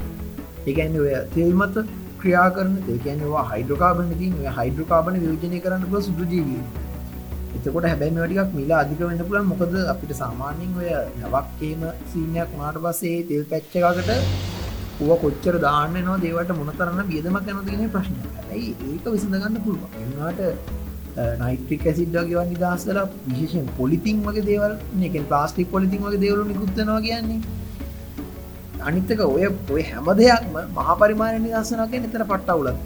ඒගැන්න 0.66 1.00
ඔය 1.00 1.12
තෙල්මත 1.34 1.76
ක්‍රියා 2.20 2.48
කරන 2.56 2.76
ඒකැනවා 2.88 3.44
හයිඩ්‍රකාබන 3.50 4.12
තින් 4.20 4.36
හයිඩ්‍රකාබන 4.58 5.18
යෝජනය 5.22 5.60
කරන්න 5.64 5.84
පුල 5.90 6.02
සුදු 6.02 6.26
ජීවී. 6.32 6.62
එතකොට 7.56 7.86
හැබැයි 7.86 8.18
වැඩිකක් 8.18 8.56
මිලා 8.58 8.80
අධික 8.84 9.02
වෙන්න 9.02 9.24
පුලන් 9.28 9.48
මොකද 9.52 9.76
අපිට 9.94 10.12
සාමාන්‍යෙන් 10.20 10.76
ඔය 10.80 10.90
නවක්කේම 11.20 11.86
සීනයක් 12.12 12.52
මාට 12.58 12.82
පස්සේ 12.84 13.16
තෙල් 13.30 13.46
පැච්චකකට 13.50 14.10
ුව 15.02 15.10
කොච්චර 15.22 15.56
දාන්න 15.64 15.96
නවා 15.96 16.20
දේවට 16.24 16.52
මොනතරන්න 16.58 17.08
බියදමක් 17.10 17.50
යනතිගෙන 17.52 17.90
ප්‍රශ්න 17.94 18.20
ඇයි 18.50 18.70
ඒක 18.88 19.10
විසඳගන්න 19.14 19.58
පුළුව 19.64 19.98
එන්නට 20.00 20.40
නයිට්‍රික් 21.40 21.86
ඇසිඩ්ඩ 21.86 22.28
ගෙවන් 22.28 22.50
නිදහස්සල 22.50 23.00
විශේෂෙන් 23.28 23.72
පොලිතින් 23.78 24.20
වගේ 24.26 24.44
දේවල් 24.50 24.76
එක 25.08 25.16
ප්ලාස්ටික් 25.30 25.70
පොලිතින් 25.70 26.04
වගේ 26.04 26.22
දේවලු 26.24 26.44
නිකුත්තනවා 26.44 27.00
කියන්නේ. 27.00 27.40
අනිත්තක 28.88 29.20
ඔය 29.26 29.44
ඔය 29.74 29.82
හැම 29.90 30.06
දෙයක්ම 30.20 30.54
මහපරිමාණ 30.76 31.42
නිදස්සනක 31.44 31.94
එතර 31.98 32.24
පට්ටවුලත් 32.30 32.78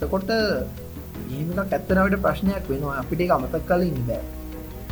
තකොට 0.00 0.30
ඒමක 0.32 1.58
ඇත්තනවට 1.62 2.22
ප්‍රශ්නයක් 2.24 2.64
වෙනවා. 2.70 2.94
අපිට 3.02 3.30
අමතක් 3.36 3.66
කල 3.70 3.82
ඉන්න 3.88 4.00
බෑ. 4.08 4.22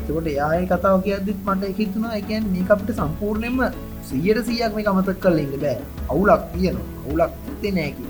එතකොට 0.00 0.28
යාය 0.38 0.66
කතාව 0.72 0.98
කියදදිත් 1.06 1.40
මට 1.46 1.70
එකතුනා 1.72 2.14
එකන් 2.20 2.44
මේ 2.54 2.66
අපිට 2.76 2.90
සම්පූර්ණයම 3.00 3.58
සියට 4.08 4.40
සියක් 4.48 4.72
මේ 4.76 4.88
අමතක් 4.92 5.20
කල 5.26 5.38
ඉන්න 5.44 5.54
බෑ. 5.64 5.78
අවුලක් 6.12 6.42
තියෙනවා. 6.54 6.88
අවුලක් 7.04 7.32
තේ 7.62 7.72
නෑකි 7.78 8.04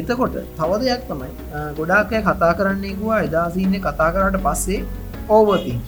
එතකොට 0.00 0.34
තව 0.58 0.70
දෙයක් 0.82 1.02
තමයි 1.10 1.30
ගොඩාකය 1.76 2.18
කතා 2.28 2.52
කරන්නෙකුවා 2.58 3.20
එදාසින්නේ 3.28 3.84
කතා 3.86 4.10
කරට 4.14 4.42
පස්සේ 4.46 4.80
ඕවතින් 5.28 5.80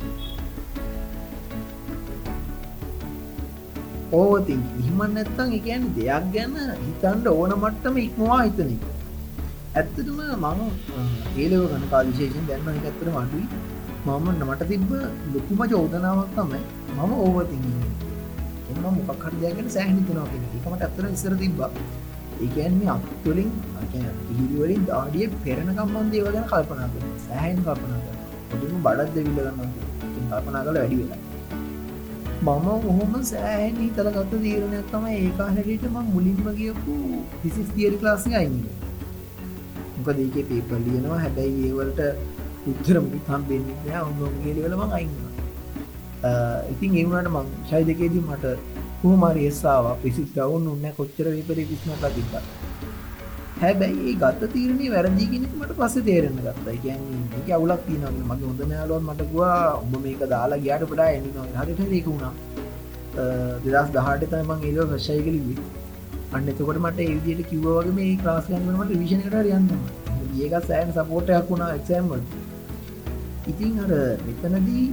ඕවතින් 4.16 4.60
ඉහමන් 4.80 5.10
නැත්තං 5.14 5.50
එකන් 5.56 5.82
දෙයක් 5.96 6.28
ගැන 6.34 6.54
හිතන්ට 6.84 7.26
ඕන 7.32 7.52
මට්ටම 7.56 7.96
ඉක්මවා 8.02 8.38
හිතන 8.44 8.70
එක. 8.74 8.84
ඇත්තටම 9.78 10.20
මම 10.36 10.60
ඒලව 11.42 11.64
ගන 11.72 11.84
කාවිශේෂෙන් 11.92 12.46
දැන්න 12.50 12.70
එක 12.78 12.86
ඇත්තර 12.90 13.10
මඩුයි 13.16 13.46
මම 14.06 14.26
නමට 14.32 14.62
තිබ්බ 14.70 14.90
ලොකුම 15.34 15.60
චෝදනාවක් 15.72 16.32
තමයි 16.38 16.62
මම 16.96 17.12
ඕවතින්නේ 17.26 17.90
එම 18.70 18.82
මොකක්හර 18.98 19.34
දෙයගෙන 19.42 19.70
සෑහිතනවා 19.76 20.26
එකමට 20.36 20.82
ඇත්තර 20.86 21.04
ඉස්සර 21.14 21.34
තිබ්බා. 21.44 21.70
ඒකන්නේ 22.44 22.90
අත්තුලින් 22.96 23.50
ඉහිවලින් 24.32 24.82
දාඩිය 24.90 25.28
පෙරණකම්බන් 25.44 26.12
දේව 26.12 26.26
ගැන 26.34 26.46
කල්පනා 26.52 26.88
කර 26.94 27.14
සෑහන් 27.28 27.64
කල්පනා 27.66 28.00
කර 28.50 28.60
ොම 28.74 28.82
බඩත් 28.86 29.14
දෙවිල 29.16 29.38
ගන්න 29.38 29.70
කල්පනා 30.30 30.62
කළ 30.66 30.78
වැඩි 30.80 30.98
වෙලා. 31.00 31.20
මම 32.38 32.66
ඔහොම 32.88 33.14
සෑහන් 33.24 33.78
හිතලගත්ත 33.78 34.34
තීරණයක් 34.34 34.90
තම 34.90 35.06
ඒකාහරට 35.08 35.86
ම 35.86 35.96
මුලින්ම 36.10 36.44
කියපු 36.58 36.98
පිසිස් 37.40 37.70
තියරි 37.70 37.98
ලාසි 38.02 38.30
අයින්නේ 38.32 38.76
මොක 39.96 40.10
දේක 40.18 40.36
පේපල් 40.48 40.78
ලියනවා. 40.84 41.18
හැබැයි 41.18 41.64
ඒවලට 41.68 42.00
උත්තරමි 42.66 43.18
තම් 43.26 43.42
බෙන්න්න 43.48 43.90
ඔන්නගේ 44.02 44.54
වලම 44.58 44.82
අයින්නවා 44.92 46.62
ඉතින් 46.72 46.94
ඒවුණට 46.94 47.32
මං 47.32 47.50
ශයි 47.66 47.82
දෙකේදී 47.84 48.22
මට 48.22 48.54
හුමරියස්සාාව 49.02 49.90
පිසිස් 50.02 50.30
ගවුන් 50.36 50.70
උන්න 50.72 50.88
කොච්චර 50.96 51.26
විපර 51.32 51.58
විස්මටලා 51.64 52.12
තිබ 52.12 52.32
හැබැයි 53.62 54.12
ගත්ත 54.22 54.50
තීරණය 54.54 54.86
වැරදිගෙනෙක් 54.94 55.52
මට 55.60 55.72
පස 55.78 55.94
තේරෙන 56.08 56.36
ගත්තා. 56.38 56.76
කියන්නේ 56.84 57.40
එක 57.40 57.48
අවුලක් 57.56 57.82
තියනගේ 57.86 58.26
මගේ 58.30 58.48
හොඳ 58.50 58.62
නෑලුවන් 58.72 59.08
මටකවා 59.08 59.56
උඹ 59.82 59.94
මේක 60.04 60.22
දාලා 60.34 60.62
ගයාට 60.64 60.84
පඩා 60.92 61.08
එන්න 61.16 61.56
හරිට 61.60 61.82
දෙක 61.94 62.06
වුණා. 62.10 62.32
දෙදස් 63.64 63.90
දහට 63.94 64.30
තමන් 64.32 64.60
ඒලෝ 64.68 64.86
වශය 64.92 65.18
කලිවී 65.26 65.58
අන්න 66.36 66.50
එතකොට 66.52 66.78
මට 66.82 67.06
ඒවිදියට 67.06 67.48
කිව්වගේ 67.50 67.94
මේ 67.98 68.12
ක්‍රස් 68.22 68.48
ගන්නමට 68.50 68.92
විෂණකට 69.00 69.36
යන්න 69.56 69.68
ඒක 70.44 70.54
සෑන් 70.68 70.94
සපෝටයක් 70.96 71.50
වුණා 71.50 71.70
එක්සෑම්වල් 71.78 72.22
ඉතින් 73.52 73.80
අර 73.84 73.92
මෙතනදී 74.26 74.86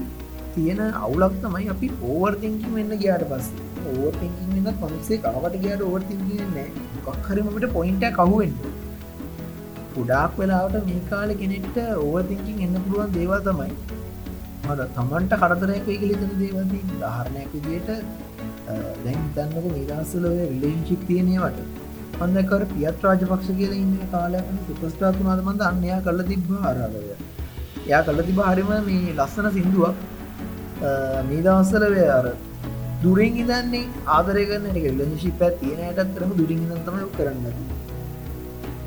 තියෙන 0.55 0.81
අවුලක් 1.03 1.33
තමයි 1.43 1.69
අපි 1.73 1.87
ඕවර්තිංකින් 2.09 2.75
වෙන්න 2.77 2.97
ගයාට 3.01 3.25
පස්ස. 3.31 3.47
ඕවර්තිංකින් 3.85 4.49
වෙන්න 4.55 4.77
පන්සේ 4.81 5.23
කාවට 5.25 5.57
ගයාට 5.63 5.87
ඕවර්තිංකින් 5.87 6.53
නෑ 6.55 6.84
කක්හරමට 7.07 7.65
පොයින්ට 7.75 8.05
කහුවෙන් 8.17 8.53
පුඩාක් 9.93 10.33
වෙලාවට 10.39 10.87
මේ 10.89 11.03
කාල 11.11 11.29
කෙනෙක්ට 11.41 11.77
ඕවර්තිංකින් 11.97 12.63
එන්න 12.65 12.81
පුළුවන් 12.85 13.15
දේවල් 13.17 13.41
තමයි. 13.47 13.73
මට 14.65 14.87
තමන්ට 14.95 15.33
කරදරයක් 15.41 15.83
වේ 15.89 15.97
කලිතන 16.01 16.31
දේවදී 16.41 16.99
ධාරණයක් 17.01 17.49
විදියට 17.55 17.89
දැන් 19.03 19.21
තන්නක 19.35 19.65
නිදස්සලව 19.75 20.39
රිලේශික් 20.51 21.01
තියනවට 21.09 21.59
පන්දකර 22.17 22.63
පියත් 22.73 23.05
රාජපක්ෂ 23.05 23.53
කියල 23.59 23.73
ඉන්න 23.77 23.93
කාලයන 24.13 24.59
සුපස්ටාතුනාද 24.67 25.45
මන්ද 25.45 25.69
අන්නයා 25.69 25.99
කල්ල 26.07 26.25
තිබ්බ 26.31 26.51
ආරාදය 26.61 27.05
යා 27.91 28.01
කල්ල 28.07 28.21
තිබ 28.29 28.39
හරිම 28.49 28.71
මේ 28.89 29.15
ලස්සන 29.15 29.47
සිින්දුවක්. 29.55 29.95
මේ 31.27 31.41
දවස්සල 31.45 31.83
අර 32.17 32.25
දුරින් 33.03 33.35
ඉදන්නේ 33.43 33.85
ආදරයගන්න 34.17 34.67
එක. 34.79 34.85
ලශිප 34.99 35.41
තියෙනයටත් 35.61 36.13
තරම 36.15 36.31
දුරින් 36.39 36.61
තම 36.85 36.97
කරන්න. 37.17 37.45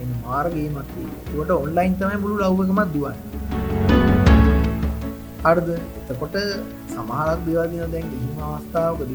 එ 0.00 0.04
මාර්ගයේ 0.24 0.70
මත් 0.76 0.90
ට 1.26 1.50
ඔන්ලයින් 1.56 1.94
තමයි 2.00 2.18
මුළු 2.24 2.36
ලව්ගමත් 2.44 2.88
දුවන් 2.94 3.16
අර්ද 5.44 5.68
එතකොට 5.70 6.36
සමහරක් 6.92 7.40
දෙවාදින 7.46 7.92
දැන් 7.94 8.06
හිම 8.14 8.38
අවස්ථාවකද 8.46 9.12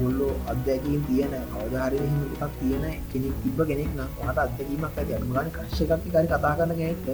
ගොල්ලෝ 0.00 0.34
අත්දැකීම් 0.52 1.02
තියෙන 1.08 1.34
අවධාරයම 1.58 2.18
එකක් 2.26 2.52
තියෙන 2.60 2.84
කෙනෙක් 3.10 3.34
තිබ 3.42 3.58
කෙනෙක් 3.70 3.90
නම් 3.96 4.10
වාට 4.18 4.38
අත්දැකීමක් 4.44 4.84
ඇති. 4.90 5.12
අනුගන් 5.18 5.48
කශ්‍යකක්ති 5.56 6.14
කරි 6.14 6.26
කතා 6.32 6.54
කරන 6.58 6.72
කෙනෙක්ට 6.80 7.08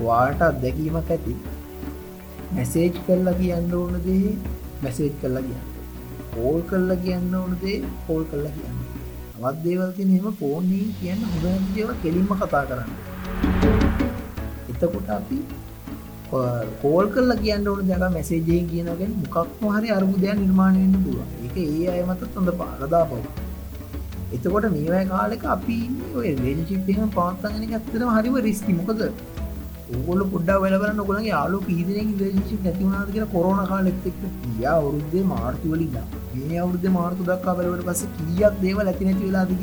වාට 0.00 0.44
අත්දැකීමක් 0.50 1.10
ඇති. 1.16 1.34
මැසේජ් 2.54 2.92
කරලා 3.06 3.38
කියන්න 3.40 3.74
ඕන 3.80 3.96
දේ 4.06 4.30
මැසේජ් 4.82 5.12
කරලා 5.20 5.42
කියන්න. 5.42 5.66
පෝල් 6.32 6.60
කරලා 6.62 6.98
කියන්න 6.98 7.34
ඕන 7.34 7.52
දේ 7.62 7.78
පෝල් 8.06 8.24
කරලා 8.26 8.54
කියන්න. 8.54 8.78
අවත් 9.38 9.58
දේවල්ති 9.64 10.04
මෙම 10.06 10.26
පෝර්ණී 10.36 10.86
කියන්න 10.98 11.26
හොඳ 11.26 11.68
දේව 11.74 11.92
කෙලින්ම 12.02 12.32
කතා 12.34 12.64
කරන්න. 12.66 12.90
එතකොට 14.70 15.08
අපි 15.10 15.38
කෝල් 16.82 17.06
කරලා 17.08 17.38
කියන්න 17.38 17.68
ඕන 17.68 17.80
ජග 17.86 18.10
මැසේජය 18.10 18.60
කියනගෙන 18.66 19.12
මොකක් 19.22 19.64
හරි 19.70 19.88
අර්බුදයක් 19.90 20.36
නිර්මාණයන්න 20.36 20.94
පුළුව 20.98 21.46
එක 21.46 21.56
ඒ 21.64 21.88
අය 21.92 22.02
මතත් 22.04 22.30
හොඳ 22.34 22.50
පාරදා 22.60 23.04
පව 23.06 23.22
එතකොට 24.32 24.66
මේවයි 24.70 25.04
කාලෙක 25.08 25.44
අපි 25.48 25.78
ඔය 26.14 26.34
රේජිප්ියම 26.40 27.12
පාත්තගෙන 27.12 27.62
ඇත්තරම 27.70 28.10
හරිම 28.16 28.38
රිස්කි 28.46 28.72
මොකද 28.72 29.04
ඔගොල 29.86 30.20
පුඩ්ඩා 30.32 30.60
වැලබරන්න 30.60 31.00
ඔගලගේ 31.02 31.24
යාලු 31.26 31.58
පිහිදරෙන් 31.64 32.12
දේශි 32.20 32.54
නැතිවුණනාද 32.58 33.10
කියෙන 33.10 33.26
කොරන 33.28 33.58
කාලෙක්ෙක් 33.70 34.22
කිය 34.44 34.64
අවුරුද්දේ 34.70 35.24
මාර්තු 35.32 35.72
වලින් 35.72 35.98
මේ 36.38 36.60
අවුරුද්ධ 36.60 36.88
මාර්තු 36.94 37.26
දක්කා 37.28 37.54
බලවට 37.58 37.84
පස 37.88 38.02
කියක් 38.14 38.56
දේව 38.62 38.80
ඇති 38.84 39.08
නැති 39.08 39.26
වෙලාදක 39.26 39.62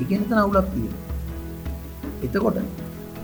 ඒකනත 0.00 0.30
නවුලක් 0.32 0.68
තිය 0.74 0.90
එතකොට 2.22 2.60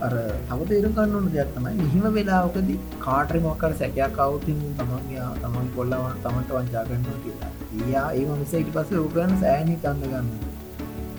අර 0.01 0.13
තව 0.49 0.61
තේරු 0.71 0.95
කන්නන 0.95 1.31
දෙයක් 1.31 1.55
තමයි 1.55 1.77
මෙහිම 1.79 2.09
වෙලාවකද 2.15 2.75
කාටරි 2.99 3.45
මොකර 3.45 3.73
සැකයක් 3.77 4.19
කවතින් 4.19 4.59
තමන්ගේ 4.79 5.31
තමන් 5.43 5.73
කොල්ලවන් 5.77 6.21
තමන්ට 6.25 6.51
වංචාගන්න 6.57 7.09
කියලා. 7.23 7.53
ඒයා 7.77 8.09
ඒ 8.13 8.27
මනිස 8.27 8.53
ඉට 8.57 8.71
පස 8.75 8.93
ඕකරන්න 8.99 9.41
සෑනි 9.43 9.77
කන්න 9.83 10.07
ගන්න 10.07 10.56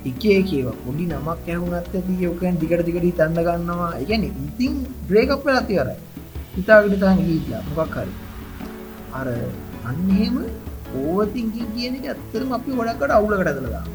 එකේ 0.06 0.40
කියව 0.44 0.68
පොඩි 0.84 1.06
නමක් 1.08 1.48
ඇහුනත් 1.48 1.74
ඇති 1.76 2.14
යෝකන් 2.20 2.60
දිකට 2.62 2.86
දිකට 2.88 3.18
තන්න 3.18 3.40
ගන්නවා. 3.40 3.92
එකන 3.96 4.24
ඉතින් 4.24 4.74
බ්‍රේකප් 5.08 5.46
වෙලති 5.46 5.74
කරයි 5.76 5.98
හිතාගට 6.56 6.98
තන් 7.00 7.20
ගීලා 7.22 7.64
මොකක් 7.70 7.96
හරි. 7.96 8.14
අර 9.14 9.28
අන්නහෙම 9.86 10.36
ඕවතිංකින් 10.96 11.68
කියන 11.76 11.96
එක 11.96 12.08
ඇත්තරම 12.08 12.52
අපි 12.54 12.78
ගොඩක්කට 12.78 13.12
අවුලකට 13.12 13.52
දළදා 13.58 13.86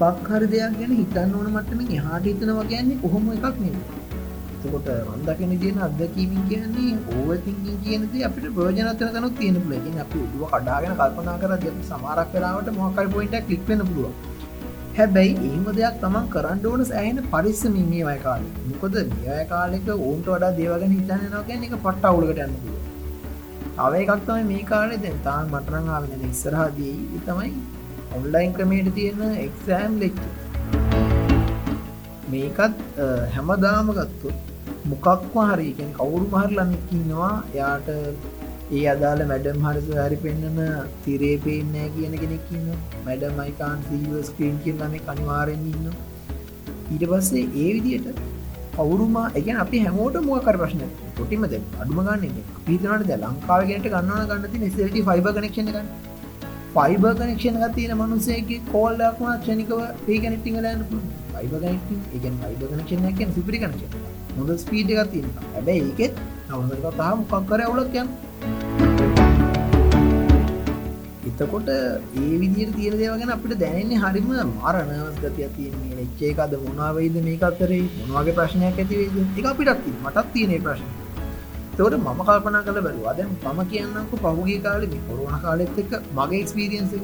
මොකක් 0.00 0.28
හරි 0.30 0.46
දෙයක් 0.48 0.76
ගැන 0.78 0.92
හිතන්න 0.94 1.34
ඕන 1.34 1.48
මටම 1.52 1.80
එහාට 1.92 2.24
හිතනවා 2.24 2.68
කියන්නේ 2.70 3.00
කොහොම 3.02 3.32
එකක් 3.32 3.56
නෙ 3.62 3.70
කොට 4.64 4.88
වන්දකන 5.08 5.52
තියෙන 5.56 5.78
අදකීමින් 5.80 6.42
කියන්නේ 6.48 6.94
ඕවතිංකින් 7.16 7.76
කියනද 7.82 8.16
අපිට 8.28 8.48
ප්‍රෝජනතන 8.54 9.12
තනු 9.14 9.30
තියෙන 9.32 9.60
ලකින් 9.70 10.00
අපි 10.04 10.18
උදුව 10.24 10.42
කඩාගෙන 10.52 10.96
කල්පනා 10.96 11.36
කර 11.38 11.52
සමාරක් 11.84 12.32
කලාවට 12.32 12.70
මොකල් 12.76 13.08
පොයින්ට 13.08 13.50
ලික්වෙන 13.50 13.86
පුළුවන්. 13.86 14.14
හැබැයි 14.98 15.34
ඒම 15.48 15.66
දෙයක් 15.70 15.98
තමන් 15.98 16.24
කරන්න 16.30 16.64
ඕන 16.68 16.80
සෑහෙන 16.86 17.18
පරිස්සමින් 17.26 17.84
මේ 17.90 18.06
අය 18.08 18.18
කාල 18.22 18.46
මොකද 18.64 18.96
නිය 19.10 19.36
කාලෙක 19.50 19.90
ඕන්ට 19.96 20.30
වඩා 20.30 20.48
දේවගෙන 20.56 20.94
හිතන්නනකැන 20.94 21.66
එක 21.66 21.74
පට්ට 21.76 22.08
අවුලකට 22.10 22.40
යන්න 22.44 22.56
අව 23.78 23.96
එකක් 23.98 24.24
තමයි 24.24 24.46
මේ 24.46 24.64
කාලෙ 24.70 24.96
දැන් 24.98 25.20
තාන් 25.26 25.52
මටරං 25.52 25.90
ආවෙන 25.90 26.24
ඉස්සරහදී 26.28 27.20
තමයි 27.24 27.52
ඔන්ලයින් 28.12 28.56
ක්‍රමේට 28.56 28.90
තියෙන 28.96 29.22
එක්සෑම් 29.38 29.94
ලෙක්ච 30.00 30.20
මේකත් 32.28 32.82
හැමදාම 33.36 33.94
ගත්තු 33.94 34.34
මොකක්වා 34.86 35.46
හරිකෙන් 35.52 35.94
කවුරු 35.94 36.26
මහරලන්නකින්නවා 36.28 37.32
යාට 37.54 37.94
ඒ 38.70 38.80
අදාළ 38.86 39.20
මැඩම් 39.28 39.62
හරිස 39.64 39.86
හරි 39.96 40.16
පෙන්න්නන 40.16 40.58
තිරේ 41.04 41.36
පේනෑ 41.44 41.86
කියන 41.92 42.16
කෙනෙක්කින්න 42.16 42.66
මැඩම් 43.06 43.38
අයිකාන් 43.44 43.78
සීව 43.86 44.16
ස්ක්‍රීන් 44.24 44.58
කියන්නම 44.64 44.96
කනිවාරෙන් 45.06 45.62
ඉන්න 45.70 45.86
ඊට 46.88 47.04
පස්සේ 47.04 47.44
ඒ 47.58 47.70
විදියට 47.76 48.20
කවුරුම 48.74 49.16
එක 49.32 49.48
අපි 49.56 49.80
හැමෝට 49.80 50.20
මොකර 50.24 50.56
ප්‍රශ්න 50.56 50.84
ොටිමද 51.18 51.56
අඩුම 51.78 52.02
ගන්න 52.02 52.36
පිතනට 52.62 53.14
ලංකාවගෙනට 53.16 53.88
ගන්නන 53.88 54.28
ගන්නති 54.30 54.60
නිසට 54.60 54.84
ෆයිබ 55.08 55.32
කනෙක්ෂණ 55.32 55.70
ගන්න 55.70 55.90
ෆයිබ 56.74 57.10
කනෙක්ෂණ 57.16 57.66
තියෙන 57.74 57.98
මනුසේගේ 57.98 58.62
කෝල්ලක්ම 58.68 59.26
ක්ෂණිකව 59.26 59.84
පේ 60.04 60.20
කනෙක්ටිංගලන්න 60.20 60.86
ෆයිබ 61.32 61.58
කනෙක්ටින් 61.58 62.06
එක 62.12 62.30
ෆයිබ 62.38 62.70
කනක්ෂණයකෙන් 62.70 63.36
සිපරි 63.36 63.60
කනක්ෂ 63.60 64.00
හොඳ 64.36 64.56
ස්පීඩ 64.60 64.94
එකක් 64.94 65.12
තියෙන 65.12 65.36
හැබැයි 65.50 65.86
ඒකෙත් 65.86 66.24
නවසක 66.48 66.96
තාම 66.96 67.28
කක්කර 67.28 67.60
අවුලක් 67.62 67.96
යන්න. 67.96 68.16
එතකොට 71.38 71.68
ඒ 71.68 72.36
විදිර 72.36 72.68
තියර 72.72 72.94
දේවගෙන 72.94 73.30
අපිට 73.30 73.58
දැනන්නේ 73.60 73.98
හරිම 74.04 74.30
මාරණවස් 74.52 75.18
ගතිය 75.18 75.48
තියන්නේ. 75.56 75.98
එච්චේකද 76.04 76.54
මොනාවයිද 76.60 77.18
මේක 77.26 77.42
අතරේ? 77.42 77.82
මොනවාගේ 77.98 78.36
ප්‍රශ්නයක් 78.38 78.80
ඇතිවේද 78.82 79.38
එක 79.38 79.46
අපිටත් 79.46 79.86
මටත් 79.94 80.26
තියනේ 80.32 80.62
ප්‍රශ්න. 80.64 80.88
තවට 81.72 81.98
මම 81.98 82.22
කල්පනා 82.22 82.62
කළ 82.62 82.80
බැලවා. 82.80 83.14
දැන් 83.14 83.30
පම 83.42 83.60
කියන්නක 83.72 84.14
පහුගේ 84.16 84.58
කාලෙ 84.64 84.86
කොරුණ 85.04 85.38
කාලෙත් 85.44 85.78
එක්ක 85.82 85.94
මගේ 86.16 86.40
එක්ස්පීරියන්ස 86.40 86.96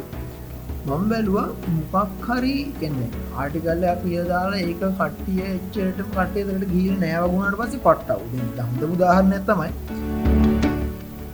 මම 0.87 1.05
බැලවා 1.11 1.47
මොකක් 1.93 2.27
හරි 2.31 2.57
කෙන්නේ 2.81 3.23
ආටිකල්ලයක් 3.37 4.03
පියදාලා 4.03 4.65
ඒක 4.65 4.83
කට්ටිය 4.99 5.47
එච්චට 5.47 6.03
කටේදට 6.11 6.67
ගීර 6.73 6.99
නෑවගුණට 6.99 7.61
පසි 7.63 7.81
පට්ටව 7.87 8.43
දම්ද 8.59 8.91
උදාහරණ 8.91 9.39
ඇත්තමයි 9.39 9.71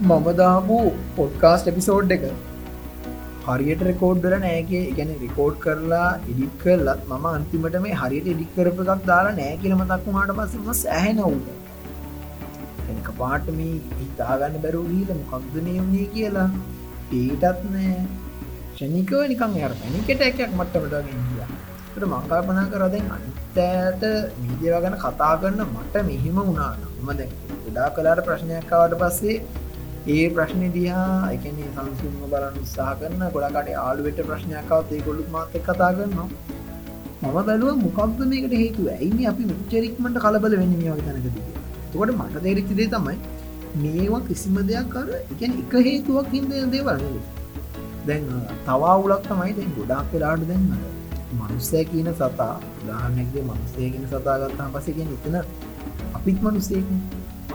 මම 0.02 0.30
දාපු 0.36 0.78
පොඩ්කාස්ට 1.16 1.74
එපිසෝඩ් 1.74 2.16
එක. 2.18 2.30
හරියට 3.46 3.82
රෙකෝඩ්ඩල 3.88 4.34
නෑගේ 4.42 4.82
ගැන 4.96 5.12
රෙකෝඩ් 5.22 5.56
කරලා 5.64 6.08
ඉඩික් 6.30 6.54
කරලත් 6.62 7.02
මම 7.08 7.26
අන්තිමට 7.30 7.76
මේ 7.86 7.98
හරියට 8.00 8.30
ඉඩික් 8.34 8.50
කරප 8.56 8.80
එකක් 8.84 9.06
දාලා 9.10 9.36
නෑ 9.38 9.58
කියලම 9.62 9.82
දක්ුණට 9.90 10.34
පස්සම 10.38 10.70
සෑහෙනවුද 10.80 11.46
එක 12.92 13.08
පාට 13.20 13.46
මේ 13.58 13.76
හිතාගන්න 14.00 14.58
බැරූ 14.64 14.84
හීල 14.88 15.14
මොකක්ද 15.20 15.56
නයුණේ 15.66 16.06
කියලා? 16.14 16.48
ඒටත් 17.12 17.64
නෑ. 17.68 17.94
ෂනිකව 18.74 19.22
නිකං 19.30 19.56
ය 19.56 19.62
පැනිකට 19.80 20.22
එකක් 20.26 20.38
මට්ටමටගෙන් 20.50 21.24
කිය 21.28 21.42
ට 21.92 22.06
මංකාපනා 22.06 22.66
කරදෙන් 22.72 23.08
අනිත්තෑට 23.14 24.04
මීදියව 24.42 24.76
ගැන 24.84 24.96
කතා 25.02 25.32
කරන්න 25.40 25.62
මට 25.68 26.04
මෙහිම 26.06 26.38
වුණා 26.40 26.70
නම්මද 26.76 27.20
ගොඩා 27.64 27.88
කලාට 27.96 28.22
ප්‍රශ්නයක්කාවට 28.26 28.94
පස්සේ 29.02 29.36
ඒ 30.06 30.28
ප්‍රශ්න 30.30 30.62
දයා 30.72 31.30
එකන 31.30 31.58
සංසුන්ම 31.66 32.20
බලන්න 32.24 32.54
උත්සා 32.58 32.92
කරන්න 32.94 33.24
ගොඩකට 33.32 33.72
ආලුවට 33.78 34.20
ප්‍රශ්නයක්කාවත් 34.22 34.92
ඒ 34.92 35.00
ගොලුත් 35.00 35.28
මාත 35.30 35.56
කතා 35.58 35.90
කරනවා. 35.92 36.28
මම 37.22 37.34
බැලුව 37.40 37.76
මොකක්ද 37.78 38.22
මේකට 38.26 38.54
හේතුව? 38.54 38.86
ඇයිනි 38.90 39.26
අපි 39.26 39.42
මෙච්චරික්මට 39.46 40.16
කලබල 40.18 40.56
වෙන්න 40.56 40.72
මේවගේ 40.76 41.06
තැනකදී 41.06 41.44
තකොට 41.90 42.14
මට 42.14 42.42
තේරිච්චිදේ 42.42 42.88
තමයි 42.88 43.18
මේවා 43.76 44.22
කිසිම 44.22 44.56
දෙයක් 44.62 44.88
කර 44.90 45.08
එකන 45.16 45.52
එක 45.58 45.76
හේතුවක් 45.82 46.32
හින්ද 46.32 46.56
දේවල් 46.70 47.04
දැන් 48.06 48.26
තවාවුලක් 48.64 49.22
තමයි 49.24 49.52
දැන් 49.54 49.70
ගොඩක් 49.76 50.12
වෙලාට 50.12 50.48
දැන්න 50.48 50.66
මනුස්සය 51.34 51.84
කියන 51.86 52.12
සතා 52.14 52.52
දානෙක්ද 52.82 53.40
මනුස්සයගෙන 53.42 54.06
සතාගත්තා 54.08 54.72
පසගෙන 54.74 55.16
එතන 55.16 55.36
අපිත් 56.14 56.38
මනුස්සේක 56.42 56.88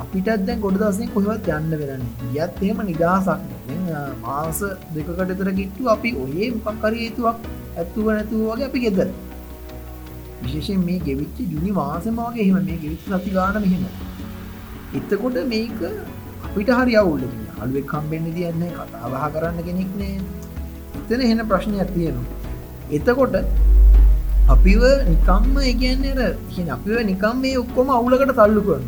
අපිටත් 0.04 0.30
දැන් 0.48 0.60
ගොඩ 0.64 0.80
දසේ 0.82 1.12
කොහවත් 1.14 1.48
යන්න 1.56 1.76
වෙරන්න 1.82 2.04
යත් 2.36 2.64
එහෙම 2.64 2.82
නිදහසක් 2.88 3.40
මාස 4.24 4.60
දෙකකටතර 4.96 5.52
ගිට්ටු 5.60 5.90
අපි 5.94 6.12
ඔයේ 6.24 6.50
මොකක්කර 6.58 6.94
හේතුවක් 7.02 7.48
ඇත්තුව 7.78 8.08
නැතුව 8.10 8.44
වගේ 8.50 8.68
අපි 8.70 8.80
ගෙදර. 8.86 9.08
විශේෂෙන් 10.44 10.82
මේ 10.88 11.00
ගෙවිච්ච 11.08 11.38
ජුනි 11.54 11.72
මාසමගේ 11.80 12.44
එහෙම 12.46 12.68
මේ 12.70 12.80
ගෙවිච් 12.84 13.06
සති 13.06 13.36
ගාන 13.38 13.60
මෙහෙම 13.64 13.86
එතකොට 14.94 15.40
මේක 15.54 15.80
අපිට 16.46 16.74
හරි 16.80 16.98
අවුල්ල 17.04 17.24
අලුවෙක් 17.60 17.88
කම්බෙන්න්න 17.94 18.36
තියන්නේ 18.36 18.74
කතාවහ 18.74 19.30
කරන්න 19.34 19.64
කෙනෙක් 19.70 19.96
නෑ. 19.96 20.18
එතන 20.98 21.22
එහෙන 21.22 21.46
ප්‍රශ්නයක් 21.48 21.96
තියෙනවා. 21.96 22.28
එතකොට 22.92 23.36
අපිව 24.50 24.84
නිකම්ම 25.08 25.58
ඒගන්නර 25.64 26.22
හි 26.52 26.70
අපිව 26.72 27.02
නිකම් 27.06 27.42
මේ 27.42 27.58
ඔක්කොම 27.64 27.98
අවුලකට 27.98 28.38
තල්ලු 28.40 28.68
කරන 28.68 28.86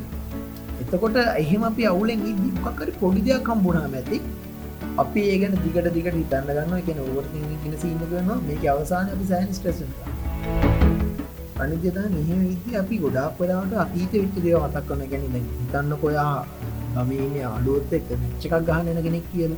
එතකොට 0.88 1.18
එහෙම 1.22 1.64
අපි 1.66 1.86
අවුලෙන් 1.86 2.28
ඉදිකර 2.28 2.92
පොඩි 3.00 3.22
දෙයක් 3.24 3.42
කම්බුණා 3.44 3.88
ඇති. 3.94 4.20
අපි 4.98 5.22
ඒගන 5.26 5.56
දිගට 5.58 5.88
දිගට 5.90 6.14
හිතන්න 6.14 6.48
ගන්න 6.50 6.72
එකන 6.76 7.00
ඕවර් 7.02 7.26
ගෙන 7.34 7.74
සින්න 7.82 8.00
කරනවා 8.04 8.38
මේක 8.44 8.64
අවසාන 8.68 9.12
අපි 9.12 9.26
සයින් 9.32 9.52
ස්ට්‍රසන් 9.54 9.92
අනිදතා 11.58 12.06
මෙහම 12.10 12.40
විති 12.44 12.78
අපි 12.78 12.98
ගොඩක් 13.04 13.42
වෙලාට 13.42 13.76
අතීත 13.84 14.16
විච්ච 14.16 14.40
දේව 14.40 14.58
මතක් 14.62 14.88
කන 14.88 15.04
ගැන 15.12 15.28
හිතන්න 15.58 15.94
කොයා 15.98 16.32
ගමීන 16.96 17.36
අඩුවොත් 17.50 17.94
එක 17.94 18.10
මෙච්ච 18.16 18.48
එකක් 18.50 18.58
ගහනන 18.70 19.04
කෙනෙක් 19.04 19.30
කියන 19.32 19.54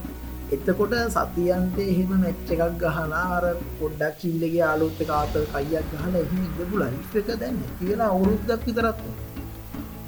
එතකොට 0.52 0.98
සතියන්තේ 1.16 1.88
එහෙම 1.88 2.14
මැච්ච 2.18 2.54
එකක් 2.58 2.78
ගහලා 2.82 3.24
අර 3.32 3.46
පොඩ්ඩක් 3.78 4.22
චිල්ලගේ 4.22 4.64
ආලුත්ත 4.66 5.02
කාත 5.08 5.40
කයියක් 5.54 5.90
ගහල 5.94 6.20
එහම 6.20 6.44
ඉදපු 6.44 6.84
ලයිෆ් 6.84 7.18
එක 7.22 7.34
දැන්න 7.38 7.66
කියලා 7.78 8.12
අවුරුද්දක් 8.12 8.70
විතරත් 8.70 9.04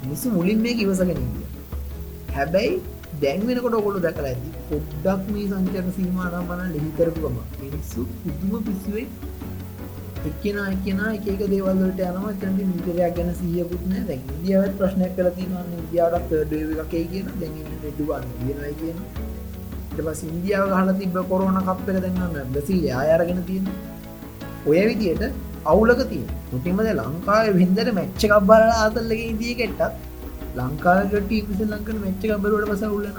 මිසු 0.04 0.30
මුලින් 0.30 0.60
මේ 0.60 0.76
ඉවසගෙන 0.78 1.22
හැබැයි 2.32 2.82
දැන්වෙනකොට 3.22 3.76
ඔකොළු 3.76 4.00
දැකල 4.00 4.26
ඇති 4.26 4.50
පොඩ්ඩක් 4.70 5.28
මේ 5.30 5.48
සංචරන 5.50 5.92
සීමානම් 5.92 6.48
මන 6.50 6.72
ලිහිකරපුගම 6.76 7.38
මිනිස්සු 7.60 8.06
පුදුම 8.22 8.54
පිස්සුවේ 8.64 9.08
එක්කෙන 10.24 10.58
එක්කෙන 10.66 11.00
එක 11.12 11.28
දේවල්ලට 11.44 12.02
යනවා. 12.02 12.34
තැති 12.36 12.64
මිතරයක් 12.68 13.14
ගැන 13.16 13.30
සියපුත්න 13.36 13.94
දැ 14.08 14.20
දියාවත් 14.40 14.74
ප්‍රශ්නයක් 14.78 15.14
කල 15.16 15.30
තිවන්න 15.38 15.78
ඉදියාවට 15.80 16.34
ඩ 16.44 16.82
එකේ 16.84 17.06
කියන 17.12 17.30
දැ 17.40 17.52
ඩුවන් 17.92 18.28
කියනයි 18.40 18.74
කියන 18.80 18.98
පස් 19.98 20.22
ඉන්දියාව 20.24 20.74
හල 20.74 20.92
තිබ 21.00 21.18
කොරෝන 21.30 21.58
කප්පක 21.62 21.98
දැන්න්න 22.00 22.52
බැසිල් 22.54 22.84
ආයාරගෙන 22.94 23.42
තියෙන 23.46 23.72
ඔය 24.66 24.82
විදියට 24.88 25.51
අවුලක 25.66 26.02
තිය 26.08 26.24
මුටිමද 26.52 26.88
ලංකාව 26.92 27.58
හින්දර 27.58 27.88
මැච්චකක් 27.92 28.34
බල 28.44 28.64
ආතල්ලක 28.76 29.22
ඉදිය 29.24 29.54
කෙට්ටත් 29.54 30.10
ලංකාවට 30.56 31.28
පිස 31.30 31.62
ලංකන 31.66 32.00
මෙච්චක 32.00 32.32
බරුවට 32.40 32.72
පස 32.72 32.84
උල්ලන 32.90 33.18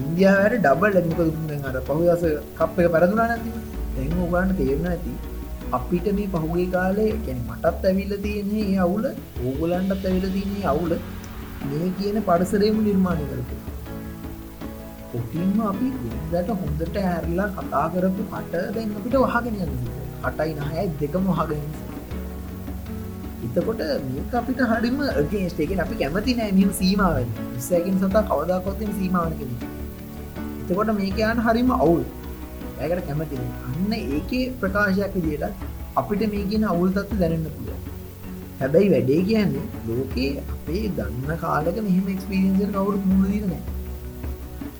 ඉන්දියාවට 0.00 0.58
ඩබල් 0.58 0.92
ලැමික 0.96 1.20
අර 1.70 1.78
පහුදස 1.86 2.26
කප් 2.58 2.74
එක 2.78 2.92
පැරදුනා 2.92 3.28
නැතිව 3.28 3.56
දැන් 3.94 4.12
ඔගන්න 4.24 4.52
තේරණ 4.58 4.86
ඇති. 4.86 5.14
අපිට 5.72 6.06
මේ 6.12 6.28
පහුගේ 6.28 6.66
කාලේ 6.66 7.08
ගැන 7.24 7.40
මටත් 7.44 7.84
ඇවිල්ල 7.84 8.12
තියන්නේ 8.18 8.66
ඒ 8.66 8.78
අවුල 8.78 9.06
ඕගලන්ටත් 9.44 10.04
ඇවිල 10.04 10.26
තියන්නේ 10.28 10.66
අවුල 10.66 10.92
මේ 11.64 11.88
කියන 11.98 12.18
පරිසරයම 12.22 12.78
නිර්මාණය 12.84 13.26
කරතු 13.32 13.75
පොටින්ම 15.16 15.60
අපි 15.64 15.90
දට 16.30 16.56
හොඳට 16.58 16.96
ඇරලා 17.02 17.48
කතා 17.54 17.84
කරපු 17.92 18.24
කට 18.30 18.64
දැන් 18.74 18.90
අපිට 18.96 19.16
වහගෙන 19.24 19.54
යන්න 19.58 19.76
කටයි 20.24 20.52
නහයයි 20.58 20.84
දෙකම 21.00 21.30
වහගෙන 21.30 21.62
එතකොට 23.46 23.80
මේක 24.06 24.34
අපිට 24.34 24.60
හරිම 24.66 25.00
ගේස්ටේකෙන් 25.30 25.80
අපි 25.80 25.96
කැමති 25.96 26.34
නෑ 26.34 26.52
නිම 26.52 26.70
සීමාවෙන්. 26.74 27.28
ඉස්සැකින් 27.54 27.98
සතා 27.98 28.22
කවදාකොත්තින් 28.24 28.92
සීමාවනකෙන 28.94 29.50
එතකොට 30.62 30.94
මේක 30.94 31.20
යන් 31.24 31.44
හරිම 31.46 31.74
අවුල්. 31.76 32.04
ඇකට 32.78 33.06
කැමති 33.06 33.42
අන්න 33.66 33.92
ඒකේ 33.94 34.44
ප්‍රකාශයක් 34.60 35.14
විදියට 35.16 35.64
අපිට 35.96 36.26
මේ 36.32 36.48
කියන 36.50 36.66
අවුල් 36.66 36.90
තත්ව 36.92 37.20
දැනන්න 37.22 37.46
පුළුව 37.48 37.86
හැබැයි 38.58 38.90
වැඩේ 38.90 39.22
කියන්නේ 39.24 39.64
ලෝකයේ 39.86 40.44
අපේ 40.50 40.84
දන්න 40.96 41.40
කාලක 41.40 41.80
මෙහම 41.84 42.12
එක්ස්පිරියන්සර් 42.14 42.70
කවුරු 42.74 43.00
මුණදීනෑ 43.06 43.75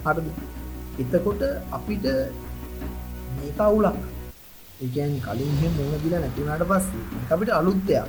හරද? 0.06 0.28
එතකොට 0.98 1.42
අපිට 1.72 2.06
මේ 3.36 3.52
කවුලක් 3.54 3.96
ඒකන් 4.78 5.14
කලින් 5.22 5.52
මුණ 5.76 5.94
දිල 6.02 6.14
නැතිවනට 6.14 6.64
පස්සේ 6.66 7.22
අපිට 7.30 7.50
අලුත්තයක් 7.52 8.04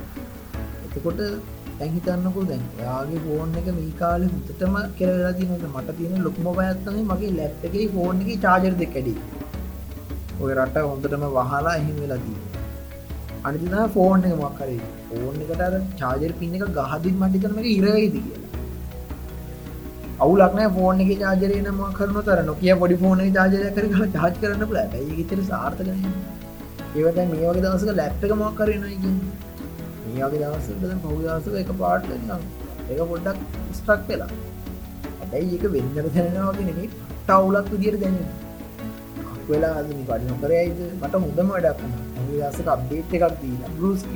එතකොට 0.86 1.20
තැහිතන්නකෝ 1.78 2.44
දැන් 2.44 2.64
යාගේ 2.78 3.20
ෆෝන් 3.24 3.52
එක 3.54 3.68
මේ 3.72 3.92
කාල 3.98 4.24
හුතටම 4.26 4.78
කෙරලා 4.96 5.32
තිනට 5.34 5.66
මට 5.66 5.96
තියෙන 5.98 6.24
ලොක්ම 6.24 6.48
පයත්තම 6.50 6.98
මගේ 7.04 7.34
ලැප් 7.34 7.64
එකේ 7.64 7.86
ෆෝන් 7.90 8.24
එක 8.24 8.32
චාජර් 8.40 8.72
දෙ 8.74 8.88
කැඩී 8.88 9.18
ඔය 10.40 10.50
රට 10.56 10.84
හොඳටම 10.84 11.24
වහලා 11.30 11.74
එහිම 11.74 11.96
වෙලදී 12.02 12.38
අනිතිනා 13.44 13.86
ෆෝන් 13.90 14.24
එක 14.24 14.36
මක්කරේ 14.38 14.80
ෆෝන් 15.08 15.40
එකට 15.44 15.96
චාජර් 15.96 16.36
පින්න 16.40 16.58
එක 16.58 16.68
ගහදින් 16.76 17.16
මටිකනම 17.16 17.64
ඉරයිද 17.68 18.16
කියලා. 18.16 18.47
අවුලක්න 20.18 20.60
ෆෝන් 20.74 21.00
එක 21.00 21.10
චාජරය 21.18 21.58
නම 21.60 21.80
කරන 21.94 22.16
තර 22.22 22.38
නොකිය 22.44 22.74
පොඩි 22.76 22.96
ෆෝන 22.96 23.20
චාජරය 23.32 23.68
කර 23.74 24.06
චාජ් 24.14 24.32
කරන්න 24.36 24.64
පුල 24.66 24.78
ඇයි 24.80 25.26
තර 25.26 25.44
සාර්ථකන 25.44 25.90
ඒවට 26.94 27.20
මේ 27.24 27.42
වගේ 27.42 27.52
දවසක 27.58 27.94
ලැප්ටක 27.94 28.34
මක් 28.36 28.50
කරනයි 28.58 29.12
මේගේ 30.08 30.40
දවසට 30.40 30.98
පෞදසක 31.04 31.56
එක 31.60 31.72
පාට්ල 31.76 32.10
එක 32.88 33.00
පොඩ්ඩක් 33.04 33.38
ස්ට්‍රක් 33.72 34.04
වෙලා. 34.08 34.30
ඇයි 35.30 35.56
එක 35.56 35.64
වෙන්නර 35.72 36.10
දැනවාගෙන 36.10 36.68
ටවුලක් 37.22 37.72
විදිර 37.72 37.98
දැනවා 38.00 39.42
වෙලා 39.48 39.74
අදනි 39.76 40.02
පඩි 40.04 40.28
නොකරයිද 40.28 40.80
මට 40.92 41.14
හොඳම 41.16 41.50
වැඩක් 41.50 41.84
දසක 42.28 42.68
අප්ඩේට් 42.68 43.18
එකක් 43.18 43.36
දී 43.42 43.74
බරුස් 43.74 44.08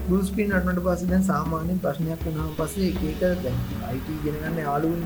කීනට 0.00 0.08
බරුස්පිනටට 0.08 0.80
පස 0.86 1.02
දැන් 1.10 1.24
සාමාන්‍යෙන් 1.28 1.78
ප්‍රශ්නයක් 1.84 2.20
වුණාම 2.26 2.50
පස්සේ 2.58 2.88
එක 2.90 3.22
අයිට 3.88 4.08
ගෙනගන්න 4.24 4.58
යාලුවන් 4.64 5.02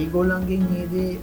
ඒගොල්ලන්ගේ 0.00 0.58
ඒදේ 0.80 1.18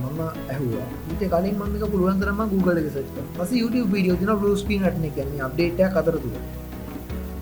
මම 0.00 0.20
ඇහවා. 0.52 0.86
ඊට 1.10 1.24
කලින් 1.32 1.56
මක 1.60 1.90
පුළුවන්තරම 1.94 2.42
Google 2.52 2.78
එක 2.82 2.88
සච් 2.92 3.24
පස 3.38 3.50
YouTube 3.60 3.88
වීඩියෝ 3.94 4.18
තින 4.22 4.32
බරුස්පිනටන 4.42 5.06
ගැන 5.16 5.34
අප්ඩේට 5.48 5.98
අතරතුර. 6.02 6.34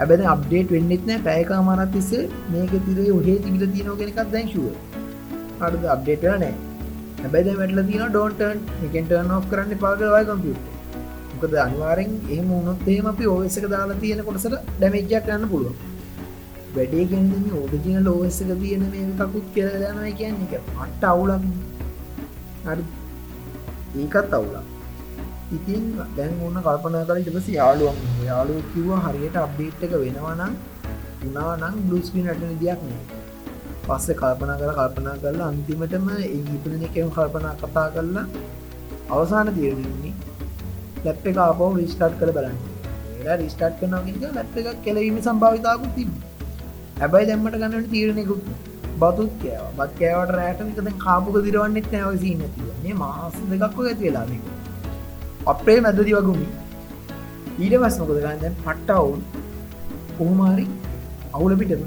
ඇබැද 0.00 0.26
අප්ඩේට් 0.34 0.74
වෙන්නෙත් 0.76 1.06
නෑ. 1.06 1.22
පැයකා 1.28 1.62
මරත් 1.68 1.90
තිස්සේ 1.96 2.24
මේක 2.52 2.74
තිරේ 2.88 3.10
ඔහේ 3.18 3.38
තිබිල 3.46 3.64
තියනෝ 3.76 3.96
කෙනෙකක් 4.02 4.20
දැංශුව 4.34 4.66
අඩද 5.66 5.88
අප්ඩේට 5.96 6.28
නෑ. 6.44 6.54
හැබැද 7.22 7.56
වැටල 7.62 7.82
තින 7.90 8.04
ඩෝන්ටන් 8.08 8.58
එකෙන්ටර්න 8.88 9.34
ඔ් 9.38 9.40
කරන්න 9.50 9.82
පාගලවයි 9.84 10.24
කම්පියුට 10.30 10.71
මොකද 11.42 11.54
අනිවාරෙන් 11.58 12.12
එහම 12.30 12.50
උනොත්තේම 12.54 13.06
අපි 13.06 13.24
ඕසක 13.28 13.64
දාලා 13.68 13.98
තියෙන 13.98 14.20
කොටසට 14.24 14.54
ඩැමේජ්ජක් 14.68 15.24
කරන්න 15.24 15.44
පුළුව 15.48 15.74
වැඩේ 16.74 17.04
ගැන 17.06 17.30
ඕඩජින 17.52 17.98
ලෝසක 18.04 18.50
තියෙන 18.54 18.84
මේ 18.88 19.06
කකුත් 19.20 19.46
කියලදනයි 19.54 20.12
කියන්න 20.14 20.44
එක 20.46 20.54
අට්ට 20.76 21.04
අවුලක් 21.04 21.42
හරි. 22.66 22.84
ඒකත් 23.96 24.32
අවුලා 24.32 24.64
ඉතින් 25.52 25.84
දැන් 26.16 26.32
ඔන්න 26.42 26.58
කල්පනා 26.60 27.04
කල 27.04 27.22
ඉටපස 27.22 27.48
යාලුවම් 27.50 27.98
යාලු 28.24 28.54
කිව්ව 28.70 28.90
හරියට 29.04 29.36
අප්ඩේට් 29.36 29.84
එක 29.84 29.94
වෙනවනම් 29.96 30.54
උනානම් 31.26 31.74
බ්ලස්පින් 31.86 32.32
අට 32.32 32.42
විදියක් 32.44 32.80
නෑ 32.84 33.04
පස්සේ 33.84 34.16
කල්පනා 34.16 34.58
කර 34.58 34.74
කල්පනා 34.74 35.16
කරලා 35.22 35.48
අන්තිමටම 35.48 36.10
ඉපදන 36.30 36.82
එකම 36.82 37.10
කල්පනා 37.16 37.54
කතා 37.60 37.88
කරලා 37.94 38.26
අවසාන 39.10 39.48
තීරණන්නේ 39.54 40.31
ලැප් 41.04 41.26
එක 41.30 41.38
ආපෝ 41.44 41.70
රිස්ටාට් 41.76 42.18
කළ 42.20 42.32
බලන්න. 42.36 42.58
ඒලා 43.18 43.38
රිස්ටාට් 43.42 43.80
කරනග 43.80 44.26
ලැප් 44.36 44.58
එකක් 44.60 44.82
කෙලවීම 44.86 45.16
සම්භාවිතාවකු 45.26 45.88
තිබ 45.96 46.10
හැබැයි 47.00 47.28
දැම්මට 47.30 47.58
ගන්නට 47.62 47.90
තීරණයකුත් 47.94 48.42
බතුත් 49.02 49.32
කෑව. 49.42 49.68
බත් 49.78 49.92
කෑවට 50.00 50.34
රෑටකද 50.38 50.90
කාපුක 51.04 51.38
දිරවන්නෙත් 51.46 51.88
නැවසී 51.94 52.34
නැතිවන්නේ 52.40 52.98
මාස 53.02 53.38
දෙකක්ව 53.52 53.86
ඇති 53.86 54.04
වෙලාම 54.06 54.30
අපේ 55.54 55.78
මැදදි 55.86 56.12
වගුමි. 56.18 56.48
ඊට 57.62 57.74
පස් 57.82 57.98
මොකද 58.02 58.16
ගන්න 58.24 58.56
පට්ටවුන් 58.64 59.20
කොහුමාරි 60.18 60.66
අවුල 61.36 61.58
පිටම 61.62 61.84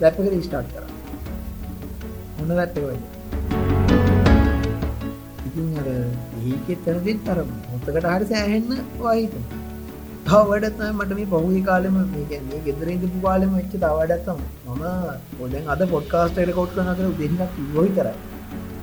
දැපක 0.00 0.30
රිස්ටාට් 0.36 0.70
කර. 0.74 0.86
හොන්න 2.38 2.56
දැත්තවයි 2.60 3.13
ඉතින් 5.54 5.78
අර 5.78 5.88
ඒකෙත් 6.44 6.80
තැනදෙත් 6.84 7.28
අර 7.28 7.38
මොත්තකට 7.44 7.88
හරි 8.06 8.26
සෑහෙන්න 8.26 8.68
වහිත 8.98 9.34
තවඩත් 10.26 10.80
මට 10.90 11.16
මේ 11.18 11.26
පහුි 11.32 11.60
කාලෙම 11.62 11.96
මේකන්නේ 12.12 12.60
ගෙදරඉදපු 12.66 13.18
කාලෙම 13.22 13.56
වෙච්ච 13.56 13.74
තවඩත්තම 13.74 14.38
මම 14.68 14.84
පොදැන් 15.38 15.68
අද 15.68 15.82
පොඩ්කාස්ටයට 15.92 16.54
කොට් 16.54 16.72
කන 16.76 16.90
කර 16.92 17.10
දෙන්නක් 17.20 17.58
යොහි 17.74 17.92
කරයි 17.98 18.14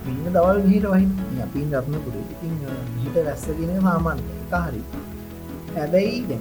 මෙන්න 0.05 0.33
දවල් 0.35 0.61
මහිට 0.65 0.85
වහින් 0.85 1.09
අපි 1.45 1.65
රත්න 1.71 1.97
පුර 2.05 2.15
ඉතින් 2.23 2.53
හිට 2.99 3.17
රැස්සගෙන 3.27 3.73
සාමාන්‍ය 3.79 4.21
එක 4.35 4.55
හරි. 4.59 4.81
හැබැයි 5.75 6.21
දැ 6.29 6.39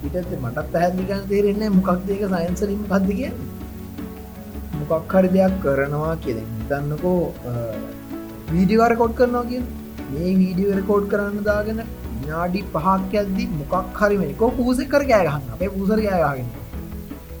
පිටත් 0.00 0.32
මටත් 0.38 0.66
පැහැදිලිකන් 0.72 1.28
තේරෙන්නේ 1.30 1.70
මොකක් 1.70 1.90
දෙක 2.08 2.24
සයින්සලින් 2.32 2.82
පද්දි 2.90 3.14
කිය 3.20 3.32
මොකක් 4.80 5.14
හරි 5.14 5.28
දෙයක් 5.36 5.54
කරනවා 5.62 6.16
කියද 6.24 6.40
හිතන්නකෝ 6.42 7.20
වීඩිවර 8.48 8.92
කොඩ් 8.96 9.14
කරනවා 9.14 9.46
කිය 9.46 9.62
මේ 10.08 10.34
වීඩියෝ 10.36 10.74
රකෝඩ් 10.76 11.06
කරන්න 11.08 11.46
දාගෙන 11.46 11.80
නාඩි 12.22 12.60
පහක් 12.68 13.16
ඇද්දි 13.16 13.46
මොකක් 13.54 13.98
හරිමනිකෝ 14.00 14.50
පූසෙ 14.56 14.82
කර 14.86 15.02
ගෑගහන්න 15.06 15.48
අපේ 15.54 15.70
පූසර 15.72 16.02
ගෑගගෙන 16.02 16.52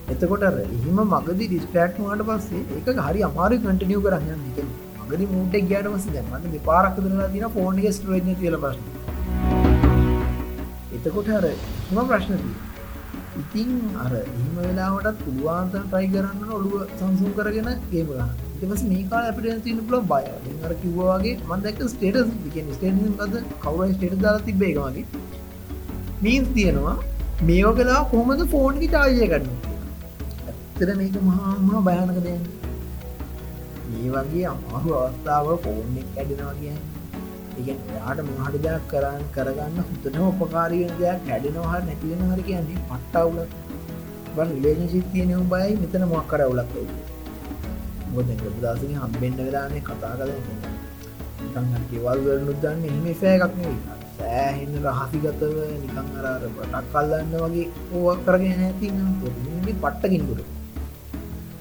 එතකොට 0.08 0.46
එහෙම 0.46 0.98
මගදි 1.04 1.46
ඩිස්ට්‍රක්ට්වාට 1.46 2.24
පස්සේ 2.28 2.80
එක 2.80 3.00
හරි 3.00 3.22
අමාරු 3.28 3.58
කටනියව 3.60 4.02
කරන්න 4.04 4.42
මගද 5.00 5.28
මූට 5.30 5.54
ගයාට 5.64 5.88
පස 5.90 6.06
දැමට 6.08 6.48
දෙපාරක් 6.52 6.98
දරලා 6.98 7.28
දින 7.28 7.46
ෆෝන් 7.50 7.78
ස්ටරේජ 7.90 8.32
තිල 8.40 8.56
ප්‍රශ්න. 8.56 8.84
එතකොට 10.96 11.30
හර 11.30 11.46
එම 11.46 12.02
ප්‍රශ්නදී 12.04 12.56
ඉතින් 13.38 13.70
අර 14.00 14.12
එහම 14.16 14.58
වෙලාවටත් 14.58 15.22
පුළුවන්තන් 15.22 15.86
ට්‍රයි 15.86 16.12
කරන්න 16.12 16.52
ඔළුව 16.52 16.76
සංසුම් 16.92 17.32
කරගෙන 17.34 17.72
ගේමලා 17.90 18.28
එමස් 18.62 18.82
මේ 18.90 19.04
කාල 19.10 19.24
අපිට 19.30 19.62
තින 19.64 19.78
පුල 19.88 20.00
බය. 20.12 20.24
අර 20.64 20.72
කිව්වාගේ 20.82 21.34
මන්දක 21.48 21.80
ස්ටේටස් 21.92 22.30
ස්ටේට 22.76 23.30
ද 23.34 23.44
කවර 23.64 23.88
ස්ටේට 23.94 24.18
දාලා 24.24 24.46
තිබේවාගේ 24.48 25.04
මීන්ස් 26.24 26.48
තියෙනවා 26.56 26.96
මේෝ 27.42 27.72
කලා 27.78 28.02
කොහොමද 28.12 28.42
ෆෝන්කි 28.52 28.88
චාජය 28.94 29.26
කරන්න 29.32 29.54
ඇත්තර 30.46 30.90
මේක 31.00 31.16
මහාමා 31.22 31.80
භයනක 31.88 32.20
දෙන්න 32.26 32.44
මේ 33.88 34.10
වගේ 34.14 34.44
අමාරු 34.52 34.94
අවස්ථාව 35.00 35.48
ෆෝන් 35.64 35.98
එක 36.02 36.20
ඇඩෙනවා 36.20 36.54
කියන්න. 36.60 36.80
ඉගන් 37.60 37.78
යාට 37.92 38.22
මොහට 38.28 38.56
දෙයක් 38.64 38.86
කරන්න 38.90 39.22
කරගන්න 39.34 39.78
හුතන 39.88 40.16
උපකාරීෙන 40.24 40.94
දෙයක් 40.98 41.28
හැඩෙනවා 41.30 41.78
නැතිවෙන 41.84 42.24
හරි 42.30 42.46
කියන්නේ 42.48 42.84
පට්ටවුල 42.88 43.38
බ 44.36 44.48
ලේජසිත් 44.64 45.06
තියනව 45.12 45.44
බයි 45.52 45.76
මෙතන 45.82 46.08
මොක් 46.10 46.26
කර 46.32 46.42
වුලක් 46.46 46.74
ගොද 48.16 48.30
ගොදාසන 48.38 48.92
හම්බෙන්ඩ 48.96 49.40
වෙලානේ 49.40 49.82
කතා 49.82 50.14
කල 50.16 50.32
කෙවල් 51.86 52.20
වලනුත් 52.24 52.58
දන්න 52.62 52.84
එහම 52.88 53.06
ෆෑකක් 53.16 53.56
සෑහෙන්න 54.16 54.76
රහසිගතව 54.84 55.56
නිකං 55.76 56.08
අරාර 56.14 56.44
පටක් 56.50 56.84
කල්ලන්න 56.92 57.34
වගේ 57.44 57.66
ඕක් 57.94 58.22
කරගෙන 58.26 58.62
ඇතින්න 58.62 59.02
පට්ටකින්කුට 59.20 60.42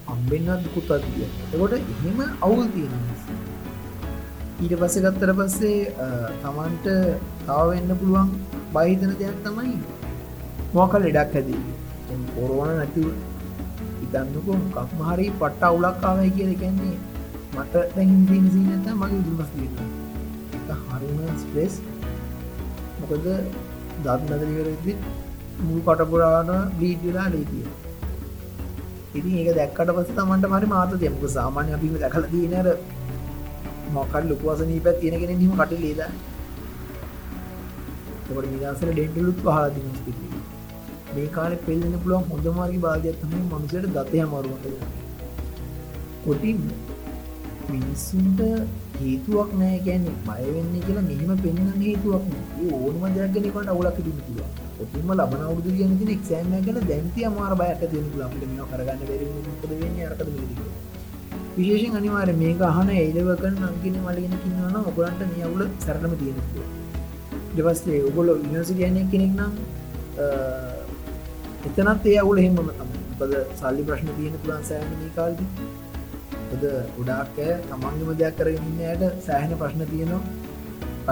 අම්බෙන්න්න 0.08 0.64
දුකුත් 0.64 0.90
අතිය 0.92 1.26
එකොට 1.26 1.76
එහෙම 1.76 2.20
අවුල් 2.42 2.66
තියෙන 2.70 3.04
ඊට 4.58 4.76
පස්ස 4.76 4.98
ගත්තර 5.02 5.32
පස්සේ 5.36 6.10
තමන්ට 6.42 6.88
තාවවෙන්න 7.46 7.96
පුළුවන් 7.96 8.34
බහිතන 8.74 9.16
දෙයක් 9.18 9.40
තමයි 9.44 9.78
මොකල් 10.74 11.02
ලෙඩක් 11.06 11.36
හැදී 11.36 11.64
පොරෝණ 12.32 12.76
නැතිව 12.76 13.08
ඉතන්නකෝ 14.06 14.58
කක් 14.70 14.88
මහරි 15.00 15.28
පට්ට 15.34 15.68
අවුලක්කාවයි 15.68 16.32
කියල 16.32 16.56
කැන්නේ 16.58 16.98
මට 17.54 17.74
දැහින්සිසි 17.94 18.60
නැත 18.64 18.88
මගේ 18.96 19.20
ඉදිමස් 19.20 19.50
හරිම 20.90 21.22
ස්ප්‍රෙස් 21.38 21.74
මොකද 23.00 23.26
දත් 24.04 24.20
නදරවරදි 24.28 24.94
මූ 25.62 25.80
කටපුරාණ 25.82 26.52
බීටලා 26.80 27.28
ලේතිය 27.30 27.66
ඉතින් 29.14 29.34
ඒක 29.34 29.50
දැක්කට 29.54 29.92
පස 29.92 30.12
තමන්ට 30.12 30.46
මරි 30.48 30.68
මාත 30.68 30.96
දෙමක 31.00 31.26
සාමාන්‍ය 31.32 31.76
අපිම 31.76 31.96
දැකල 31.98 32.26
දීනර 32.32 32.68
මොකල් 33.92 34.24
ලොකුවසනී 34.30 34.82
පැත් 34.82 34.98
තියෙනගෙන 35.02 35.44
හිම 35.44 35.54
කට 35.54 35.80
ලේද 35.80 36.02
තකට 38.26 38.48
නිදසර 38.54 38.90
ඩෙන්ටලුත් 38.92 39.38
පහලා 39.42 39.68
දිනස්ති 39.76 40.12
මේ 41.16 41.30
කාල 41.30 41.56
පෙල්ලෙන 41.66 41.96
පුළුවන් 42.00 42.28
හොඳමාර්ගි 42.32 42.80
බාධයක්තම 42.80 43.36
මනුසයට 43.44 43.88
දතය 43.96 44.26
මරුවට 44.26 44.66
කොටින් 46.26 46.60
මිනිස්සුන්ට 47.70 48.42
හේතුවක් 48.98 49.50
නෑ 49.56 49.80
ගැන 49.80 50.06
මයවෙන්නේ 50.24 50.82
කියලා 50.82 51.06
මෙහම 51.06 51.32
පෙන්න්න 51.40 51.82
හේතුවක් 51.82 52.24
ඕනම 52.72 53.04
දෙයක්ගෙනකට 53.16 53.72
අවුලක් 53.74 53.98
ටිමතුව 53.98 54.40
ඔතිම 54.78 55.12
ලබන 55.12 55.44
අවුදු 55.44 55.76
කියන 55.78 56.12
එක්ෂෑම 56.16 56.54
ගැන 56.60 56.80
දැන්ති 56.86 57.26
අමාර 57.26 57.54
බයට 57.56 57.86
දෙනු 57.94 58.24
අපිට 58.26 58.46
මෙ 58.50 58.68
කරගන්න 58.72 59.02
ද 59.02 59.74
වෙන්න? 59.74 59.98
අරකද 60.08 60.30
මිදික 60.32 60.62
විශේෂෙන් 61.58 61.98
අනිවාර 61.98 62.30
මේක 62.36 62.62
අහන 62.64 62.90
එයිලවකන් 62.96 63.60
අංකින 63.64 64.00
මලගෙන 64.02 64.38
කින්නවන 64.44 64.80
ඔගලන්ට 64.84 65.22
නියවුල 65.28 65.62
සැරටම 65.80 66.16
තියෙනතු 66.16 66.66
දෙවස්සේ 67.58 68.02
ඔගොල 68.04 68.34
විනස 68.44 68.72
ගැනය 68.80 69.04
කෙනෙක් 69.12 69.34
නම් 69.34 69.54
එතනත් 71.68 72.06
ඒ 72.12 72.18
අවුල 72.24 72.40
හෙමම 72.44 72.58
තම 72.70 72.90
පද 73.20 73.42
සල්ලි 73.60 73.84
ප්‍රශ්න 73.88 74.10
තියෙන 74.18 74.36
පුළන් 74.44 74.66
සෑන 74.70 74.90
මේ 75.00 75.12
කාල්ද. 75.18 75.40
ද 76.62 76.74
ගොඩාක්කෑ 76.98 77.56
තමන්ගම 77.70 78.12
දෙයක් 78.22 78.36
කරගන්නයට 78.40 79.06
සෑහෙන 79.28 79.56
ප්‍රශ්න 79.62 79.86
තියෙනවා. 79.92 80.22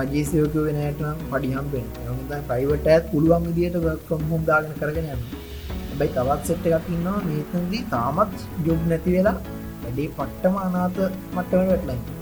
රජේසයෝක 0.04 0.56
වෙනටනම් 0.68 1.24
පඩිහම්පෙන් 1.32 1.88
ප්‍රයිවට 2.50 2.88
ඇත් 2.94 3.10
පුළුවන් 3.12 3.48
විදියට 3.50 3.78
ම් 4.20 4.24
හොම් 4.32 4.48
දාගෙන 4.52 4.80
කරගෙන 4.82 5.12
යන්න 5.16 5.24
බයි 6.00 6.10
තවත් 6.16 6.42
සෙට් 6.50 6.66
එකක් 6.72 6.90
ඉන්නවා. 6.96 7.20
මේතන්දී 7.30 7.84
තාමත් 7.94 8.36
ජොබ් 8.68 8.90
නැති 8.92 9.16
වෙලා 9.18 9.38
වැඩේ 9.84 10.10
පට්ටම 10.18 10.60
අනාත 10.66 11.00
මට්ටම 11.36 11.72
වැටලයි 11.72 12.13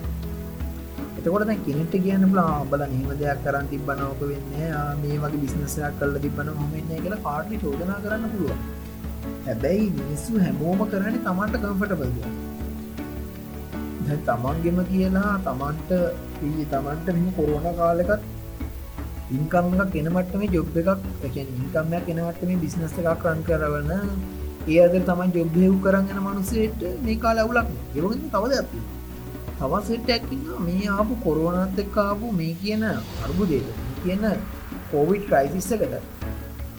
එතකොට 1.21 1.43
කෙනෙට 1.61 1.95
කියන්න 1.95 2.23
බලා 2.27 2.65
බල 2.65 2.83
නීම 2.87 3.09
දෙයක් 3.15 3.41
කරන්න 3.43 3.65
තිබනෝක 3.67 4.21
වෙන්න 4.23 4.45
මේ 4.99 5.17
වගේ 5.19 5.41
බිස්නසයක් 5.41 5.97
කල්ල 5.97 6.15
තිබන 6.19 6.47
හොමන්න 6.51 6.93
කියලා 6.95 7.19
පාටි 7.21 7.59
චෝදනා 7.59 7.97
කරන්න 7.99 8.31
පුළුව 8.31 8.55
හැබැයි 9.41 9.85
මිනිස්සු 9.93 10.39
හැමෝම 10.39 10.79
කරන්න 10.87 11.17
තමන්ට 11.19 11.55
කම්පට 11.59 11.93
බද 11.99 12.17
තමන්ගෙම 14.23 14.79
කියලා 14.87 15.33
තමන්ට 15.43 15.91
පී 16.37 16.65
තමන්ට 16.67 17.11
මෙම 17.11 17.27
කොරුවන 17.35 17.67
කාලෙකත් 17.75 18.23
ඉන්කම්ක 19.31 19.83
කෙනමට 19.91 20.33
මේ 20.35 20.49
ජොබ් 20.49 20.79
එකක් 20.79 21.37
ඉන්කම්යක් 21.37 22.07
කෙනවට 22.07 22.41
මේ 22.43 22.61
බිස්නස්ස 22.63 22.97
එකක් 23.03 23.27
රන් 23.27 23.43
කරවන්න 23.43 23.91
ඒ 24.67 24.79
අද 24.79 24.97
තමයි 25.03 25.29
ජොබ්යව් 25.35 25.77
කරගෙන 25.83 26.19
මනුසේට 26.21 26.81
මේ 27.03 27.19
කාල 27.19 27.37
අවුලක් 27.39 27.69
එවග 27.95 28.17
තවද 28.27 28.51
ඇති 28.55 28.81
තවසෙට 29.61 30.11
ඇකින්න 30.15 30.45
මේ 30.67 30.87
ආපු 30.97 31.15
කොරුවනත් 31.25 31.79
එක් 31.83 31.97
ආපු 32.03 32.29
මේ 32.39 32.53
කියන 32.61 32.83
අර්බුදේද 33.25 33.67
කියන 34.03 34.23
කෝවිඩ් 34.91 35.25
ක්‍රයිසිස්සකට 35.29 35.93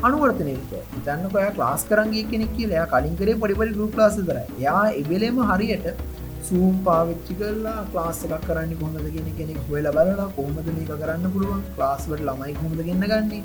අනුවර්තනයක 0.06 0.72
ඉතන්න 0.98 1.26
ඔය 1.28 1.44
ලාස් 1.60 1.82
කරගේ 1.90 2.24
කෙනෙක් 2.30 2.50
කියලා. 2.56 2.86
කලින් 2.92 3.14
කරේ 3.20 3.36
පොඩිපරි 3.42 3.74
ගරුප් 3.76 3.94
ලාස 4.00 4.16
තර 4.20 4.38
යා 4.64 4.82
එබෙලේම 5.02 5.38
හරියට 5.50 5.86
සූම් 6.48 6.80
පාවිච්චි 6.86 7.36
කරලා 7.40 7.76
ලාස්සකක් 7.96 8.46
කරන්න 8.48 8.72
කොහොමද 8.80 9.12
ගෙන 9.16 9.28
කෙනෙක් 9.38 9.60
හොල 9.68 9.86
බලලා 9.96 10.26
කොහොමද 10.38 10.72
මේක 10.78 10.90
කරන්න 11.02 11.28
පුළුවන්? 11.34 11.62
ලාස්වට 11.82 12.24
ළමයි 12.28 12.56
හොමද 12.62 12.80
ගන්න 12.80 13.06
ගන්නේ? 13.12 13.42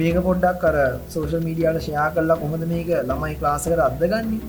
මේක 0.00 0.18
පොඩ්ඩක් 0.26 0.58
කර 0.64 0.80
සෝෂල් 1.14 1.46
මීඩියයට 1.46 1.78
ෂයා 1.84 2.08
කරලා 2.16 2.40
කොහොද 2.42 2.66
මේක 2.72 2.90
ළමයි 3.04 3.38
ක්ලාසකට 3.42 3.84
අදගන්නේ 3.86 4.42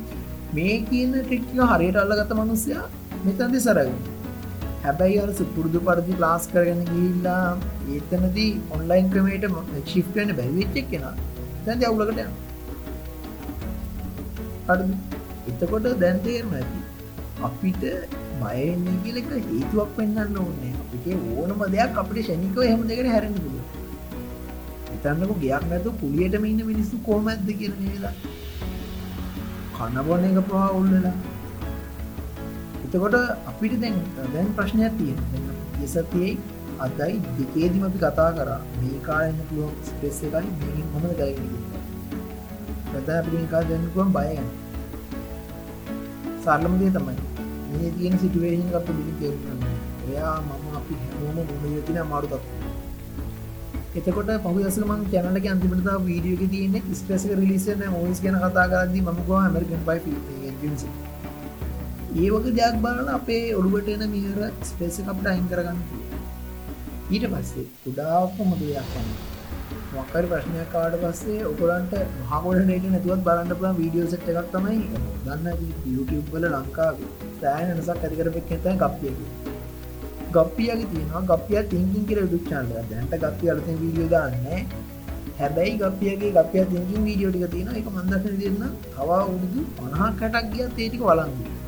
මේ 0.55 0.75
කියන 0.89 1.13
ටික්ක 1.19 1.53
හරියට 1.73 2.01
අල්ලගත 2.03 2.33
මනුස්සයා 2.39 2.87
මෙතන්දි 3.25 3.60
සරග 3.65 3.89
හැබැයි 4.84 5.17
අර 5.23 5.29
සුපුරුදු 5.39 5.79
පරදි 5.88 6.13
ලාස් 6.23 6.45
කරගෙන 6.53 6.79
ගිල්ලා 6.91 7.41
ඒතනදී 7.95 8.51
ඔන්ලයින් 8.75 9.10
ක්‍රමේට 9.13 9.45
ශිෆ්ටන 9.91 10.31
බැවිච්චක් 10.39 10.88
කෙන 10.93 11.03
දැන්ද 11.65 11.84
අවුලකට 11.89 12.19
එතකොට 15.51 15.86
දැන්තේරම 16.03 16.51
ඇති. 16.60 16.79
අපිට 17.47 17.84
බයන්නේ 18.41 18.97
කියල 19.03 19.17
එක 19.21 19.29
හේතුවක් 19.49 19.91
පෙන්න්න 19.97 20.39
ඕන්නේ 20.43 20.73
අපිට 20.84 21.05
ඕනම 21.38 21.62
දෙයක් 21.75 21.99
අපිට 22.03 22.25
ෂණිකව 22.27 22.62
හෙම 22.69 22.81
දෙකට 22.91 23.12
හැරෙන 23.13 23.36
පුළුව 23.43 23.65
එතන්නක 24.95 25.34
ගයක් 25.43 25.63
නැතු 25.71 25.93
පුලියටම 26.01 26.47
ඉන්න 26.51 26.63
මිනිස්සු 26.71 27.03
කෝම 27.10 27.29
ඇද 27.34 27.51
කියන 27.60 27.75
කියලා 27.81 28.15
කන්නබොන 29.75 30.27
එක 30.29 30.41
පවා 30.49 30.69
උල්ලලා. 30.79 31.13
එතකොට 32.93 33.15
අපිට 33.47 33.73
දැන් 33.82 33.99
දැන් 34.34 34.47
ප්‍රශ්නයක් 34.54 34.95
තියෙන 34.97 35.19
එසතියයි 35.82 36.32
අදයි 36.80 37.13
දෙකේදිම 37.38 37.84
අපි 37.84 37.99
කතා 37.99 38.32
කර. 38.32 38.49
මේ 38.77 38.97
කාරන්න 39.06 39.38
පුළුවන් 39.47 39.75
ස්පෙස් 39.84 40.17
එකයි 40.21 40.49
මේ 40.58 40.88
හොම 40.93 41.04
කරගෙන 41.12 41.47
ගත 42.91 43.10
අපි 43.13 43.43
කා 43.51 43.62
දැන්නකුවම් 43.69 44.10
බයගන්න 44.13 44.49
සරලමදේ 46.43 46.91
තමයි. 46.91 47.15
මේ 47.69 47.91
තියෙන 47.91 48.17
සිටුවේෂන් 48.17 48.75
අප 48.80 48.89
බිලි 48.89 49.13
තේරුන්න 49.19 49.63
එයා 50.08 50.36
මම 50.39 50.65
අපි 50.80 50.97
හැමෝම 51.04 51.54
මුණ 51.54 51.86
තින 51.86 52.01
අමාරුතත් 52.04 52.36
එතකොට 53.95 54.34
පහු 54.43 54.65
සම 54.69 54.91
චැනලක 55.13 55.47
අන්තිමට 55.54 55.89
වීඩියෝක 56.04 56.43
තියන 56.49 56.75
ස්පෙස 56.95 57.30
රිලිසන 57.34 57.88
මෝස් 57.95 58.21
ගැන 58.25 58.38
කතා 58.43 58.67
කරදදි 58.67 59.06
මමකවා 59.06 59.41
ඇමරිකන් 59.45 59.88
පයි 59.88 60.17
ඒ 62.13 62.30
වගේ 62.30 62.54
දෙයක් 62.54 62.80
බලන 62.84 63.10
අපේ 63.10 63.43
ඔළුවට 63.56 63.89
එන 63.89 64.02
මිහර 64.10 64.47
ස්පේස 64.63 64.97
අපට 65.06 65.28
අයින් 65.32 65.45
කරගන්න 65.52 65.78
ඊට 67.12 67.26
පස්සේ 67.34 67.67
කුඩාක්ම 67.84 68.50
දෙයක් 68.60 68.89
කන්න 68.89 69.13
මොක්කරි 69.91 70.32
ප්‍රශ්නයක් 70.32 70.74
කාඩ 70.74 70.97
පස්සේ 71.04 71.38
ඔකොලන්ට 71.50 71.95
හමොට 72.30 72.60
නට 72.65 72.91
නැතුවත් 72.91 73.24
බලන්න 73.28 73.56
පුළන් 73.60 73.78
වීඩියෝ 73.78 74.10
සට් 74.10 74.34
එකක් 74.34 74.52
තමයි 74.54 74.78
දන්න 75.26 75.47
YouTube 75.89 76.28
වල 76.34 76.50
ලංකාවේ 76.50 77.10
සෑන 77.38 77.71
නසක් 77.76 77.97
ඇතිකරපෙක් 78.02 78.52
ඇතයි 78.52 78.76
කප්ියකි 78.84 79.52
ගප්පියගේ 80.32 80.88
තියෙනවා 80.88 81.24
ගප්පිය 81.30 81.63
තිංකින් 81.69 82.04
කියර 82.10 82.21
ඩුක් 82.26 82.45
චාන්ල 82.50 82.69
දැන්ට 82.89 83.15
ගප්පිය 83.24 83.50
අලත 83.54 83.67
වීඩියෝ 83.69 84.10
දාන්න. 84.10 84.36
හැබැයි 85.39 85.80
ගපියගේ 85.80 86.36
ගපිය 86.38 86.63
තිංකින් 86.67 87.02
වීඩියෝ 87.06 87.34
ටික 87.34 87.52
තියෙන 87.54 87.76
එක 87.80 87.89
මන්දශන 87.91 88.38
දෙන්න 88.41 88.62
කවා 88.93 89.24
උරුදු 89.28 89.67
පනහා 89.78 90.13
කටක් 90.19 90.54
ගිය 90.54 90.69
තේටික 90.78 91.04
වලන්දු 91.10 91.61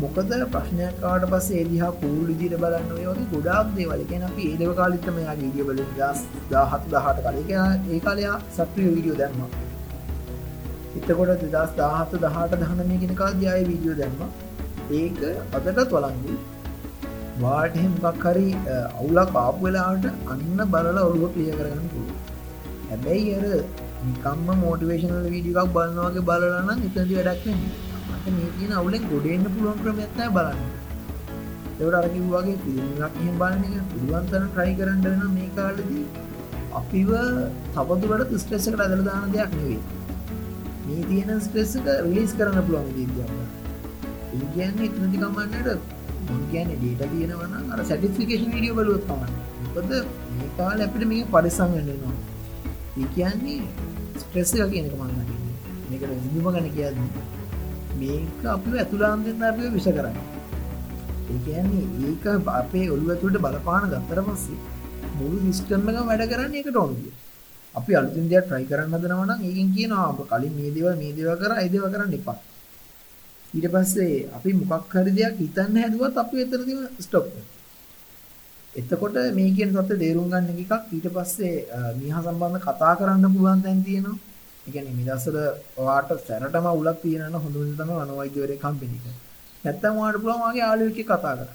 මොකද 0.00 0.34
ප්‍රශ්නයක්කාට 0.50 1.24
පස්ස 1.26 1.48
එදිහා 1.60 1.92
පූල් 2.00 2.28
දිර 2.40 2.52
බලන්න 2.56 2.90
ඔයගේ 2.96 3.24
ගොඩාක් 3.32 3.70
දේවල. 3.76 4.02
ගැන 4.10 4.26
අපි 4.26 4.42
ඒදව 4.50 4.74
කාලිත්තම 4.80 5.16
යා 5.22 5.38
ගීඩිය 5.38 5.64
බල 5.68 5.80
දස් 5.94 6.20
දාහත් 6.50 6.84
දහට 6.92 7.24
කලක 7.26 7.50
ඒ 7.92 7.98
කාලයා 8.04 8.36
සක්‍රිය 8.56 8.90
වීඩියෝ 8.90 9.16
දැම්ම. 9.16 9.40
එතකොට 10.98 11.42
දෙදස් 11.46 11.74
දාහත 11.80 12.14
දහට 12.18 12.60
දහනමය 12.62 13.00
කෙනකා 13.02 13.32
දයාය 13.40 13.66
වීඩියෝ 13.70 13.98
දැම්ම. 14.02 14.46
ඒක 14.92 15.18
අදටත් 15.54 15.90
වලන්ගු 15.90 16.36
වාට 17.40 17.74
හෙමක් 17.76 18.24
හරි 18.24 18.46
අවුලක් 18.76 19.34
පාපු 19.34 19.66
වෙලාට 19.66 20.06
අන්න 20.28 20.64
බලල 20.72 21.02
ඔළුව 21.02 21.28
ක්ලිය 21.34 21.50
කරගන්න 21.52 21.90
පුළුව 21.92 22.16
හැබැයි 22.88 23.34
අර 23.38 23.44
නිකම්ම 24.06 24.48
මෝටිවේශනල් 24.62 25.28
වීඩිකක් 25.28 25.74
බලන්නවාගේ 25.74 26.26
බලන්න 26.30 26.88
එතදි 26.88 27.18
වැඩක්න්නේ 27.18 27.87
මේ 28.30 28.50
තියෙන 28.52 28.72
අවුලෙන් 28.74 29.04
ගොඩෙන්න්න 29.06 29.50
පුළුවන් 29.50 29.80
ක්‍රමයක්ත්තෑ 29.80 30.30
බලන්න. 30.30 30.60
එවට 31.78 31.96
අරකි 31.96 32.20
වගේ 32.26 32.56
පිළිමක් 32.60 33.02
එහෙම 33.02 33.36
බලන 33.40 33.62
එක 33.68 33.84
පුළුවන්තන 33.90 34.46
ට්‍රයි 34.46 34.72
කරන්න 34.78 35.04
වෙන 35.04 35.20
මේ 35.32 35.50
කාලදී 35.56 36.04
අපිව 36.72 37.10
තබදුවට 37.74 38.34
ස්ට්‍රෙස්සකට 38.36 38.82
අදල 38.86 39.04
දාන 39.04 39.28
දෙයක් 39.32 39.54
නෙවේ 39.54 39.80
මේ 40.86 41.04
තියෙන 41.04 41.40
ස්ට්‍රෙස්සක 41.40 41.86
රිලිස් 42.00 42.34
කරන්න 42.34 42.66
පුළුවන් 42.66 42.90
දීතියක් 42.92 43.30
ඒ 44.32 44.46
කියන්නේ 44.54 44.88
ඉතනතිකමන්නට 44.88 45.68
මොකෑන 46.28 46.74
ඩේට 46.74 47.10
තියෙනවන 47.12 47.72
අර 47.72 47.84
සැටිස්ිකේෂන් 47.84 48.52
විඩියෝ 48.52 48.78
බලුවත් 48.78 49.06
පමන්න 49.06 49.32
මොකද 49.66 49.94
මේ 50.32 50.52
කාල 50.56 50.84
අපිට 50.84 51.08
මේ 51.08 51.24
පරිසං 51.32 51.74
වෙන්නවා 51.78 52.16
ඒ 52.96 53.10
කියන්නේ 53.14 53.60
ස්ට්‍රෙස්ස 54.18 54.54
එක 54.56 54.70
කියනක 54.70 54.94
මන්න 54.96 55.28
මේකට 55.90 56.10
ඉඳුම 56.10 56.48
ගන 56.52 56.72
කියන්නේ. 56.72 57.36
මේක 58.00 58.44
අපි 58.56 58.70
ඇතුලාන්තෙන් 58.82 59.46
අපිය 59.50 59.68
විෂ 59.76 59.88
කරන්න. 59.96 60.18
ඒකන්නේ 61.30 61.86
ඒක 62.08 62.24
අපේ 62.60 62.86
ඔල්ුවතුට 62.94 63.36
බලපාන 63.44 63.88
ගත්තර 63.92 64.20
පස්සේ 64.26 64.58
මුළු 65.18 65.38
සිිස්ටම් 65.44 65.88
එක 65.90 65.98
වැඩ 66.10 66.28
කරන්න 66.32 66.54
එකට 66.60 66.78
ඔොන්ගේ 66.82 67.12
අපි 67.74 67.92
අලුතින් 67.98 68.26
දෙයක් 68.30 68.44
ට්‍රයි 68.46 68.68
කරන්න 68.70 69.02
දනවන 69.02 69.32
ඒකින් 69.46 69.68
කියනවා 69.74 70.06
අප 70.10 70.20
කලින් 70.30 70.54
මේ 70.58 70.70
දේව 70.76 70.88
මේ 71.00 71.12
දේව 71.16 71.30
කර 71.42 71.52
අයිදව 71.60 71.84
කරන්න 71.92 72.16
එපා. 72.18 72.38
ඊට 73.54 73.66
පස්සේ 73.74 74.16
අපි 74.36 74.50
මොකක් 74.60 74.94
හරි 74.94 75.12
දෙයක් 75.18 75.34
හිතන්න 75.42 75.78
හැදුවත් 75.82 76.16
අපි 76.22 76.36
එතරදිම 76.44 76.80
ස්ටොප් 77.04 77.26
එතකොට 78.74 79.16
මේ 79.36 79.50
කියන 79.56 79.70
තත්ත 79.74 79.98
දේරුම් 80.02 80.26
ගන්න 80.32 80.48
එකක්. 80.62 80.72
ඊට 80.94 81.06
පස්සේ 81.14 81.56
මිහ 82.00 82.16
සම්බන්ධ 82.16 82.64
කතා 82.66 82.94
කරන්න 82.98 83.32
පුළුවන් 83.34 83.62
තැන් 83.64 83.80
තියෙනවා. 83.86 84.18
එකන 84.68 84.90
මිදස්සල 84.98 85.38
වාට 85.78 86.10
සැරටම 86.26 86.68
උලක් 86.80 86.98
තියෙන 87.04 87.40
හොඳුන් 87.44 87.72
තම 87.78 87.90
අනවෛදවර 88.02 88.52
කම්පිනික 88.64 89.04
නැත්තම් 89.64 89.94
වාට 90.00 90.20
පුළන්ගේ 90.24 90.68
ආලුවක 90.68 91.00
කතා 91.02 91.34
කර 91.38 91.50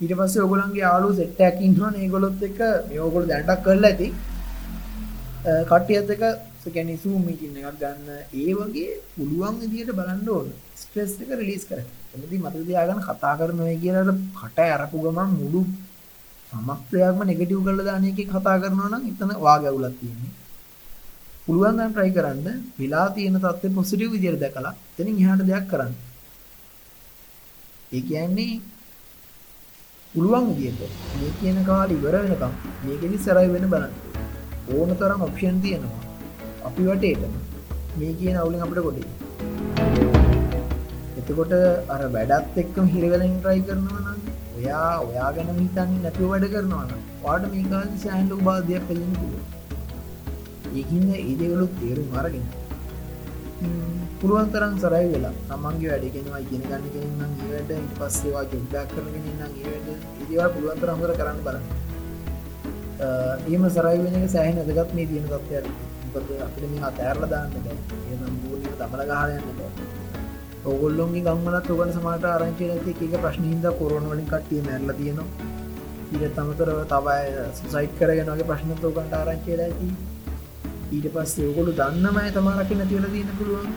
ඊට 0.00 0.14
පස්සේ 0.18 0.44
ඔගොලන්ගේ 0.46 0.84
ආලු 0.90 1.08
සෙට්ටැක් 1.16 1.56
ඉන්නවා 1.66 1.90
ඒගොලොත් 2.02 2.42
එක 2.48 2.58
මේෝගොල 2.88 3.24
දැටක් 3.30 3.64
කරලා 3.64 3.90
ඇති. 3.90 4.06
කට්ටියත් 5.68 6.10
එක 6.14 6.22
සැකැනි 6.62 6.96
සූ 7.02 7.18
මීටින්න 7.18 7.58
එකක් 7.60 7.76
ගන්න 7.80 8.08
ඒ 8.40 8.52
වගේ 8.58 8.96
පුළුවන් 9.14 9.60
විදියට 9.60 9.92
බලන්න 9.98 10.28
ඕන. 10.36 10.48
ස්ට්‍රෙස් 10.80 11.12
එක 11.22 11.30
රිලිස් 11.40 11.64
කර 11.68 11.80
එමති 12.14 12.42
මතදයාගන්න 12.44 13.04
කතා 13.08 13.34
කරනය 13.38 13.76
කියලට 13.82 14.18
කට 14.40 14.58
අරපු 14.76 14.96
ගමන් 15.04 15.30
මුළු 15.40 15.62
සමක්්‍රයක්ම 16.52 17.20
නෙගටව් 17.28 17.60
කල 17.66 17.80
දානයක 17.88 18.20
කතා 18.32 18.56
කරනවා 18.62 18.90
නම් 18.90 19.04
ඉතන 19.10 19.30
වාගැවුලත් 19.46 19.96
තියන්නේ. 20.00 20.39
පුළුවන් 21.50 21.76
නම් 21.76 21.92
try 21.94 22.10
කරන්න 22.16 22.58
වෙලා 22.80 23.06
තියෙන 23.14 23.36
தත්ත්වය 23.44 23.68
පොසිටිව් 23.76 24.12
විදියට 24.14 24.42
දැකලා 24.42 24.74
එතනින් 24.90 25.16
එහාට 25.22 25.42
දෙයක් 25.48 25.64
කරන්න. 25.70 25.94
ඒ 27.92 28.02
කියන්නේ 28.10 28.52
පුළුවන් 30.14 30.46
විදියට 30.50 30.80
මේ 31.14 31.32
කියන 31.40 31.58
කාලේ 31.70 31.98
ඉවර 31.98 32.16
වෙනකම් 32.22 32.54
මේකෙදි 32.84 33.18
සරයි 33.26 33.48
වෙන 33.54 33.66
බලන්න. 33.72 33.92
ඕන 34.74 34.90
තරම් 35.00 35.26
ඔප්ෂන් 35.28 35.60
තියෙනවා. 35.64 36.02
අපි 36.68 36.82
වටේට 36.88 37.22
මේ 37.98 38.12
කියන 38.20 38.40
අවුලෙන් 38.42 38.64
අපිට 38.64 38.82
කොටේ. 38.86 39.08
එතකොට 41.20 41.54
අර 41.94 42.02
වැඩත් 42.16 42.60
එක්කම 42.64 42.92
හිර 42.94 43.04
වෙලා 43.12 43.38
try 43.44 43.58
කරනවා 43.68 44.02
නම් 44.04 44.20
ඔයා 44.56 44.90
ඔයා 45.06 45.30
ගැන 45.38 45.56
හිතන්නේ 45.58 46.02
නැතුව 46.04 46.28
වැඩ 46.32 46.52
කරනවා 46.54 46.84
නම් 46.88 47.00
ඔයාට 47.24 47.54
මේ 47.54 47.70
කාලේ 47.72 48.04
සෑහෙන 48.04 48.30
ලොකු 48.32 48.46
බාධයක් 48.50 48.86
පෙළෙන්න 48.90 49.18
පුළුවන්. 49.22 49.59
ඒකින්න 50.78 51.08
ඒදවලුත් 51.18 51.72
තේරුම් 51.80 52.10
අරගෙන. 52.20 52.46
පුළුවන් 54.20 54.48
තරම් 54.54 54.74
සරයි 54.82 55.06
වෙලා. 55.12 55.34
තමන්ගේ 55.50 55.90
වැඩගෙනවා 55.92 56.40
ඉගෙන 56.44 56.62
ගන්න 56.68 56.84
කෙනනම් 56.94 57.22
ඒවට 57.50 57.70
ඉට 57.76 57.92
පස්සේවා 58.00 58.44
ජොබ්ඩක් 58.52 58.90
කරගෙන 58.96 59.30
නම් 59.36 59.52
ඒවට 59.62 59.88
ඒවා 60.30 60.50
පුළුවන් 60.56 60.82
තරම් 60.82 60.98
හොර 61.02 61.12
කරන්න 61.20 61.40
බලන්න. 61.46 61.64
ඒම 63.52 63.64
සරයි 63.76 63.98
වෙන 64.04 64.18
එක 64.18 64.26
සෑහන 64.34 64.60
අදගත් 64.64 64.90
මේ 64.98 65.06
තියෙන 65.10 65.26
තත්වයක් 65.32 65.66
මොකද 66.14 66.30
අපිට 66.46 66.68
මේ 66.72 66.84
අතෑරල 66.90 67.24
දාන්න 67.32 67.56
බෑ. 67.66 67.78
එනම් 68.12 68.34
බූලිය 68.42 68.74
තමල 68.80 69.02
ගහයන්න 69.10 69.48
බෑ. 69.58 69.72
ඔගොල්ලොන්ගේ 70.72 71.24
ගම්මනත් 71.26 71.70
ඔගන 71.74 71.92
සමට 71.96 72.24
ආරංචි 72.34 72.70
ඇති 72.74 72.96
එක 73.06 73.14
ප්‍රශ්නීන්ද 73.24 73.66
කොරන 73.80 74.06
වලින් 74.12 74.28
කට්ටිය 74.32 74.62
මැරල 74.68 74.90
තියෙනවා. 75.00 75.28
ඉට 76.14 76.24
තමතරව 76.36 76.78
තබයි 76.92 77.44
සයිට් 77.72 77.92
කරගෙනගේ 77.98 78.48
ප්‍රශ්නත 78.50 78.82
ඔගන්ට 78.88 79.14
ආරංචේලා 79.18 79.68
ඇති 79.70 79.88
ඊට 80.94 81.06
පස්සේ 81.14 81.48
ඔකොළු 81.50 81.72
දන්නමයි 81.80 82.30
තමාරක 82.36 82.70
නැතිවල 82.78 83.06
දන්න 83.14 83.36
පුළුවන්. 83.38 83.70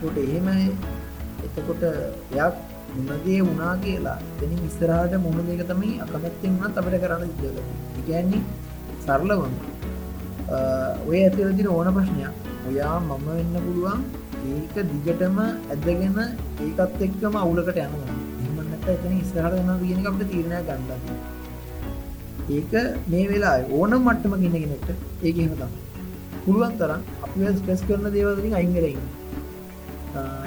කොට 0.00 0.16
එහෙමයි. 0.24 0.66
එතකොට 1.46 1.82
යක් 2.38 2.54
මුණදේ 2.94 3.40
වුණා 3.46 3.74
කියලා. 3.84 4.18
දෙනි 4.40 4.56
විස්තරාට 4.64 5.14
මුණ 5.24 5.38
දෙක 5.48 5.62
තමයි 5.70 5.90
අකමැත්තෙන් 6.04 6.58
වුණත් 6.60 6.80
අපට 6.80 6.96
කරන්න 7.04 7.34
සිද්ධ 7.40 7.60
ඉගැන්නේ 8.00 8.42
සරලවම 9.04 9.54
ඔය 11.08 11.18
ඇතිරදින 11.24 11.68
ඕන 11.76 11.90
ප්‍රශ්නයක්. 11.96 12.34
ඔයා 12.68 12.96
මම 13.00 13.26
වෙන්න 13.28 13.56
පුළුවන්. 13.66 14.00
ඒක 14.52 14.76
දිගටම 14.92 15.38
ඇදගෙන 15.44 16.16
ඒකත් 16.66 17.02
එක්කම 17.06 17.34
අවුලකට 17.42 17.82
යනවා. 17.86 18.16
එමන්නට 18.44 18.88
එතන 18.94 19.18
ඉස්රහට 19.22 19.60
යන 19.62 19.74
කියන 19.82 20.06
අපට 20.10 20.30
තීරණය 20.32 20.62
ගන්න 20.68 20.90
ඒක 22.56 22.72
මේ 23.12 23.26
වෙලා 23.32 23.58
ඕනම් 23.78 24.02
මට්ටම 24.08 24.40
ගෙනගෙනෙට 24.42 24.88
ඒක 24.90 25.36
එහෙම 25.42 25.54
තමයි. 25.60 25.87
පුළුවන් 26.44 26.76
තරම් 26.80 27.00
අපි 27.24 27.54
ස්ට්‍රෙස් 27.54 27.82
කරන 27.88 28.12
දේවලින් 28.14 28.58
අයිංගරයි 28.60 28.94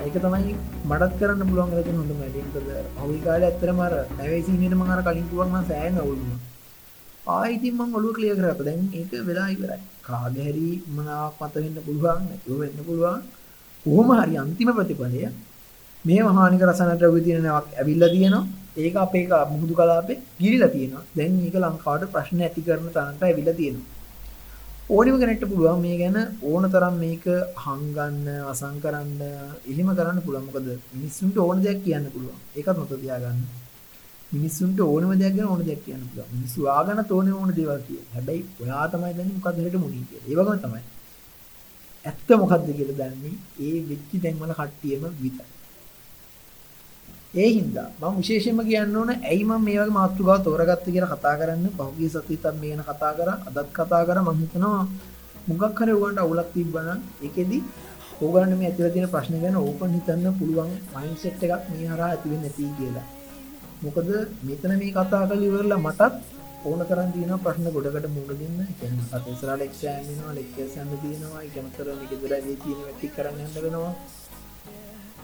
ඒක 0.04 0.15
තමයි 0.17 0.54
මටත් 0.86 1.17
කරන්න 1.19 1.49
පුළුවන් 1.49 1.73
ඇති 1.73 1.97
හොඳ 1.97 2.13
මැඩින්කද 2.21 2.71
අවි 3.01 3.17
කාල 3.25 3.49
ඇත්තර 3.49 3.73
මර 3.73 3.93
නැවසිීනට 4.15 4.80
මහර 4.80 5.04
කලින් 5.08 5.27
පුුවන්ම 5.32 5.60
සෑන 5.69 6.01
ඔවුලුම 6.06 6.39
ආයිතින් 7.27 7.73
මං 7.77 7.93
ඔලු 7.93 8.10
කලිය 8.13 8.34
කරප 8.36 8.60
දැන් 8.60 8.82
ඒක 8.93 9.12
වෙලා 9.27 9.49
ඉවරයි. 9.49 9.80
කාගහැරි 10.01 10.69
මනාවක් 10.89 11.38
මත 11.39 11.56
වෙන්න 11.56 11.77
පුළුවන් 11.86 12.21
නැතිව 12.23 12.58
වෙන්න 12.60 12.80
පුළුවන්. 12.88 13.21
කොහොම 13.86 14.10
හරි 14.13 14.36
අන්තිම 14.38 14.69
ප්‍රතිඵලය 14.77 15.21
මේ 16.06 16.21
මහානික 16.27 16.62
රසනට 16.69 17.04
විතිනවක් 17.15 17.67
ඇවිල්ල 17.73 18.04
තියෙනවා. 18.13 18.43
ඒක 18.77 18.95
අපේ 18.95 19.25
මුහුදු 19.51 19.73
කලාපේ 19.75 20.21
ගිරිල 20.39 20.63
තියෙනවා. 20.67 21.04
දැන් 21.15 21.39
ඒක 21.39 21.56
ලංකාවට 21.56 22.12
ප්‍රශ්න 22.13 22.41
ඇති 22.41 22.62
කරන 22.62 22.88
තනට 22.89 23.21
ඇවිල 23.23 23.49
තියෙනවා. 23.60 24.00
ඕනිම 24.89 25.20
කෙනෙක්ට 25.20 25.44
පුළුවන් 25.46 25.82
මේ 25.82 25.98
ගැන 25.98 26.17
ඕන 26.41 26.63
තරම් 26.65 26.96
මේක 27.00 27.26
හංගන්න 27.63 28.26
වසං 28.48 28.78
කරන්න 28.84 29.22
එහෙම 29.72 29.89
කරන්න 29.98 30.22
පුළුවන්මකද 30.26 30.70
මිනිස්සුන්ට 30.94 31.38
ඕන 31.38 31.62
දෙයක් 31.62 31.84
කියන්න 31.86 32.08
පුළුවන්. 32.12 32.39
ඒකත් 32.56 32.78
නොත 32.78 32.94
තියාගන්න. 32.96 33.39
මිනිස්සුන්ට 34.32 34.80
ඕනම 34.82 35.13
දෙයක් 35.22 35.36
ගැන 35.38 35.48
ඕන 35.48 35.63
දෙයක් 35.63 35.84
කියන්න 35.86 36.04
පුළුවන්. 36.10 36.34
මිනිස්සු 36.34 36.67
ආගන 36.67 37.04
තෝනේ 37.06 37.34
ඕන 37.34 37.54
දේවල් 37.54 37.82
කිය 37.88 38.02
හැබැයි 38.15 38.44
ඔයා 38.62 38.86
තමයි 38.88 39.13
දන්නේ 39.13 39.38
මොකක්ද 39.38 39.63
හෙට 39.65 39.80
මුණී 39.84 40.06
කියලා. 40.10 40.28
ඒ 40.30 40.36
වගේම 40.39 40.60
තමයි 40.65 40.82
ඇත්ත 42.06 42.30
මොකක්ද 42.41 42.67
කියලා 42.78 43.00
දන්නේ. 43.02 43.36
ඒ 43.60 43.78
වෙච්ච 43.89 44.12
තැන්වල 44.24 44.54
කට්ටියම 44.60 45.04
විතරයි. 45.22 45.61
ඒ 47.34 47.50
හින්දා 47.50 47.88
මම 48.00 48.15
විශේෂයෙන්ම 48.17 48.60
කියන්න 48.63 48.96
ඕන 48.96 49.12
ඇයි 49.12 49.44
මම 49.44 49.62
මේ 49.65 49.78
වගේ 49.78 49.94
මාතෘකාව 49.98 50.39
තෝරගත්තේ 50.44 50.94
කියලා 50.94 51.13
කතා 51.13 51.36
කරන්න 51.39 51.67
පහුගිය 51.78 52.10
සතියේත් 52.10 52.56
මේ 52.56 52.72
ගැන 52.72 52.84
කතා 52.89 53.13
කරා 53.17 53.38
අදත් 53.48 53.70
කතා 53.78 54.02
කරා 54.08 54.24
මම 54.24 54.41
හිතනවා 54.41 54.82
මුගක් 55.48 55.80
හරි 55.80 55.94
උගන්ට 55.98 56.22
අවුලක් 56.24 56.50
තිබ්බනම් 56.54 57.00
ඒකෙදි 57.22 57.60
ඕගලන්ට 58.22 58.58
මේ 58.58 58.67
ඇතුළේ 58.67 58.91
තියෙන 58.91 59.10
ප්‍රශ්න 59.10 59.39
ගැන 59.44 59.58
ඕපන් 59.58 59.96
හිතන්න 59.96 60.28
පුළුවන් 60.39 60.72
මයින්ඩ්සෙට් 60.91 61.44
එකක් 61.46 61.65
මේ 61.70 61.88
හරහා 61.88 62.10
ඇති 62.10 62.32
වෙන්නේ 62.32 62.52
නැති 62.52 62.70
කියලා. 62.78 63.08
මොකද 63.84 64.10
මෙතන 64.44 64.74
මේ 64.78 64.91
කතා 64.91 65.26
කරලා 65.26 65.50
ඉවරලා 65.50 65.80
මටත් 65.80 66.13
ඕන 66.65 66.82
තරම් 66.88 67.10
තියෙන 67.13 67.36
ප්‍රශ්න 67.44 67.67
ගොඩකට 67.76 68.08
මුහුණ 68.15 68.39
දෙන්න. 68.41 68.62
ඒ 68.62 68.74
කියන්නේ 68.80 69.10
මට 69.10 69.26
ඉස්සරහට 69.34 69.67
එක්සෑම් 69.67 70.08
වෙනවා, 70.08 70.38
ලෙක්චර්ස් 70.38 70.74
යන්න 70.78 70.98
තියෙනවා, 71.04 71.44
ඒක 71.44 71.58
මතර 71.65 71.88
මේක 72.00 72.13
දලා 72.22 72.41
මේ 72.48 72.58
තියෙන 72.63 72.82
වැටි 72.86 73.13
කරන්න 73.15 73.46
යන්න 73.46 73.56
වෙනවා. 73.58 73.94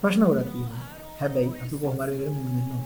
ප්‍රශ්න 0.01 0.25
ගොඩක් 0.25 0.53
තියෙනවා. 0.53 0.96
හැබැයි 1.19 1.51
අපි 1.63 1.75
කොහමර 1.81 2.09
වෙන 2.21 2.33
මුන්න 2.37 2.85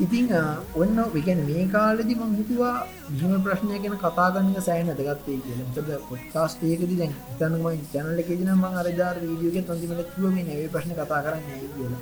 ඉතිං 0.00 0.26
ඔන්න 0.74 0.96
විගැන 1.14 1.40
මේ 1.48 1.64
කාලෙදි 1.74 2.14
මං 2.16 2.32
හිතුවා 2.38 2.74
මෙහම 3.10 3.42
ප්‍රශ්නය 3.44 3.76
ගැන 3.82 3.94
කතාගන්න 4.04 4.56
සෑන 4.66 4.90
දගත්තේ 5.00 5.38
කියල. 5.44 5.60
ද 5.76 5.98
පොට්කාස්ටේකද 6.08 6.92
දැන් 7.00 7.12
තනම 7.38 7.66
ජනල 7.92 8.20
කෙදින 8.28 8.50
ම 8.54 8.64
අරදාර 8.80 9.16
වීඩියෝග 9.22 9.66
තොන්තිමල 9.68 10.02
කිව 10.12 10.24
මේ 10.26 10.44
නැවේ 10.48 10.72
ප්‍රශ්න 10.74 10.92
කතා 10.98 11.20
කරන්න 11.24 11.44
කියල. 11.76 11.94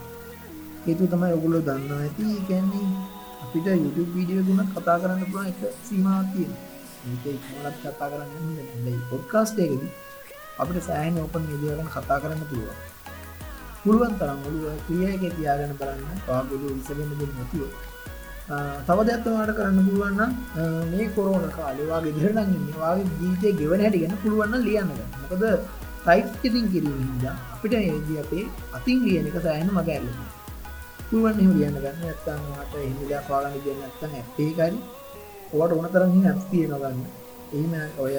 ඒතු 0.88 1.10
තමයි 1.12 1.32
ඔගුලො 1.38 1.60
දන්න 1.68 1.92
ඇති. 1.96 2.24
කියන්නේ 2.48 2.86
අපිට 3.44 3.66
YouTube 3.74 4.10
වීඩියෝ 4.16 4.46
ගුණත් 4.48 4.70
කතා 4.76 4.96
කරන්න 5.02 5.24
පුළන් 5.32 5.50
එක 5.52 5.60
සීමාතිය 5.88 6.48
ඒක 7.06 7.24
ඉක්මලත් 7.34 7.76
කතා 7.82 8.08
කරන්න 8.12 9.02
පොඩ්කාස්ටේකද 9.10 9.82
අපිට 10.60 10.86
සෑහන 10.88 11.18
ඕපන් 11.18 11.44
විදිියගන 11.50 11.88
කතා 11.96 12.18
කරන්න 12.22 12.48
පුළුවන්. 12.48 12.78
පුළුවන් 13.84 14.12
තරම් 14.20 14.40
ඔලුව 14.48 14.64
ක්‍රියයක 14.86 15.22
තියාගෙන 15.36 15.72
බලන්න. 15.80 16.18
පාගොලු 16.26 16.66
විසගෙන 16.76 17.10
දෙ 17.20 17.26
නැතිව. 17.28 17.62
තව 18.86 18.98
දෙයක්ත්තවාට 19.08 19.52
කරන්න 19.56 19.78
පුළුවන්න 19.88 20.32
මේ 20.92 21.06
කොරෝන 21.16 21.44
කාලවා 21.56 22.00
ගෙදරනගන්න 22.06 22.66
වාගේ 22.78 23.06
ජීතය 23.20 23.52
ගෙවන 23.60 23.84
හැටිගෙන 23.84 24.16
පුළුවන්න 24.22 24.64
ලියන්න 24.66 24.90
මොකද 25.22 25.44
සයිට්තින් 26.06 26.66
කිරීමද 26.72 27.24
අපිට 27.54 27.74
ඒද 27.78 28.10
අපේ 28.24 28.44
අතින් 28.76 28.98
ලියන 29.06 29.30
එක 29.30 29.38
සෑහන 29.46 29.70
මග 29.76 29.88
ඇල්ල 29.88 30.08
පුළුවන් 31.08 31.40
එහම 31.42 31.52
ලියන්න 31.58 31.80
ගන්න. 31.84 32.04
ඇත්තන්නට 32.04 32.76
එහිදා 32.82 33.22
පාලන 33.30 33.58
ගන්න 33.64 33.82
ඇත්තන් 33.86 34.16
ඇත්තේකරි 34.18 34.78
ඕට 35.52 35.72
ඕන 35.72 35.90
තරම් 35.94 36.12
ඇස් 36.22 36.44
තියෙනගන්න 36.50 37.02
එහෙම 37.56 37.72
ඔය 38.04 38.14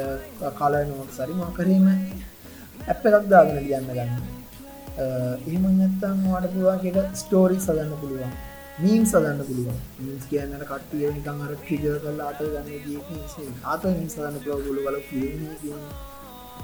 කාලය 0.60 0.84
නෝට 0.90 1.18
සරි 1.18 1.34
මකරීම 1.40 1.88
ඇප් 2.88 3.06
එකක් 3.08 3.26
දාගෙන 3.34 3.66
ලියන්න 3.66 3.92
ගන්න. 3.98 4.41
එහෙම 5.00 5.66
නැත්තම් 5.74 6.24
වාට 6.28 6.48
පුළුවන්ට 6.54 7.18
ස්ටෝරි 7.18 7.58
සදන්න 7.58 7.94
පුළුවන්. 8.00 8.32
මීම් 8.80 9.04
සදන්න 9.06 9.44
පුළුවන්. 9.44 9.82
මීස් 10.00 10.24
කියන්නට 10.28 10.66
කට්ටිය 10.66 11.12
නිකන් 11.12 11.44
අර 11.46 11.52
ටිජ 11.58 11.84
කරලා 11.98 12.30
අට 12.30 12.42
ගන්න 12.46 13.60
ආත 13.66 13.84
මින් 13.90 14.10
සදන්න 14.10 14.40
පුළුව 14.40 14.66
ගොල 14.66 14.80
වල 14.88 14.98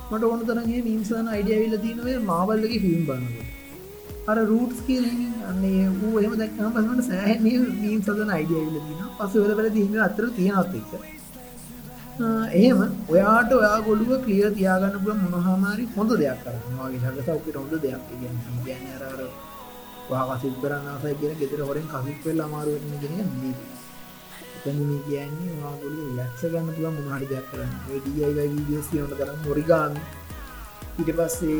මට 0.08 0.24
ඕන 0.24 0.42
තරගේ 0.46 0.82
මින්සන 0.84 1.30
අයිඩියවිල්ල 1.30 1.80
තියනවේ 1.82 2.18
මාවල්ලගේ 2.26 2.80
ෆිල්ම් 2.80 3.04
බන්නකොට 3.08 4.30
අර 4.30 4.38
රූට්ස් 4.46 4.80
කියලමින් 4.88 5.34
අන්නේ 5.50 5.88
වූ 5.96 6.22
එහම 6.22 6.34
දක්ම 6.36 6.72
පසට 6.76 7.08
සෑහ 7.08 7.38
මීම් 7.42 8.00
සදන 8.00 8.34
අයිඩියවිල්ල 8.36 8.82
තින 8.82 9.06
පසවල 9.18 9.54
බල 9.58 9.70
දීම 9.72 9.98
අතර 10.06 10.28
තියෙනත් 10.36 10.76
එක්ක. 10.80 11.17
එහෙම 12.20 12.80
ඔයාට 13.10 13.52
ඔයා 13.54 13.78
ගොලුව 13.88 14.12
කලිය 14.26 14.46
තියාගන්න 14.58 14.96
පුළ 15.04 15.18
මොනහමාරි 15.24 15.84
හොඳ 15.96 16.12
දෙයක් 16.22 16.40
කරන්නවාගේ 16.44 17.02
සගස 17.04 17.30
ඔකට 17.30 17.58
හොඳ 17.62 17.74
දෙයක්. 17.84 18.02
ගැන 18.66 18.86
අරර 18.96 19.22
වාසිල් 20.10 20.56
කරන්න 20.62 20.88
ආසයි 20.94 21.16
කියෙන 21.20 21.36
ගෙතර 21.42 21.62
හොරෙන් 21.70 21.88
කසිත් 21.94 22.26
වෙල් 22.26 22.42
අමාරුවෙන 22.46 22.96
ගෙන 23.04 23.14
එතනම 24.66 24.94
කියන්නේ 25.08 25.58
වාගොලු 25.62 26.08
ලැක්ස 26.20 26.42
ගන්න 26.54 26.72
පුළ 26.78 26.88
මොහරි 26.98 27.28
දෙයක් 27.34 27.46
කරන්න. 27.52 27.72
ඩයි 28.06 28.32
වීඩියස් 28.38 28.88
කියනට 28.94 29.14
කරන්න 29.20 29.40
මොරිගාන් 29.46 29.94
ඊට 31.00 31.14
පස්සේ 31.20 31.60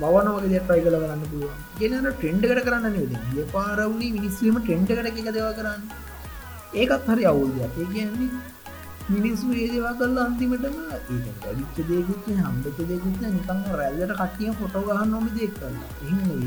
මවනවගේ 0.00 0.50
දෙයක් 0.54 0.66
ප්‍රයි 0.70 0.82
කල 0.86 0.98
කරන්න 1.02 1.28
පුළුවන්. 1.30 1.60
ගෙනට 1.78 2.10
ට්‍රෙන්ඩ් 2.14 2.44
කරන්න 2.66 2.86
ද 3.36 3.46
පාරවුණේ 3.52 4.16
මිනිස්වීම 4.16 4.56
ට්‍රෙන්ඩ් 4.60 4.90
කර 4.98 5.06
එක 5.12 5.22
දෙව 5.38 5.46
කරන්න. 5.60 5.86
ඒකත් 6.80 7.08
හරි 7.12 7.30
අවුල්දයක් 7.34 7.80
ඒ 7.82 7.92
කියන්නේ 7.94 8.53
මිනිස්සු 9.06 9.46
ඒදවා 9.54 9.92
කල් 9.94 10.18
අන්තිමටම 10.20 10.76
වැඩිච්ච 11.40 11.78
දේකුත් 11.88 12.28
හම්බච 12.36 12.78
දෙකුත් 12.84 13.16
නිකං 13.24 13.60
රැල්ලට 13.74 14.14
කටිය 14.20 14.52
ෆොටෝ 14.54 14.82
ගහන්න 14.84 15.10
නොම 15.10 15.26
දෙක් 15.34 15.52
කරලා 15.56 15.90
එහි 16.04 16.38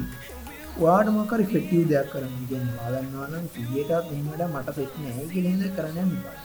වාඩ 0.78 1.12
මොකරි 1.12 1.46
ෆෙට්ටිව් 1.48 1.84
දෙයක් 1.88 2.10
කරන්න 2.12 2.48
ගෙන 2.50 2.66
වාලන්නවානම් 2.76 3.46
සිියටත් 3.54 4.12
එමට 4.12 4.42
මට 4.48 4.76
සෙට් 4.76 4.96
නෑ 5.00 5.28
කෙලෙද 5.30 5.62
කරන්න 5.76 6.12
බා 6.18 6.38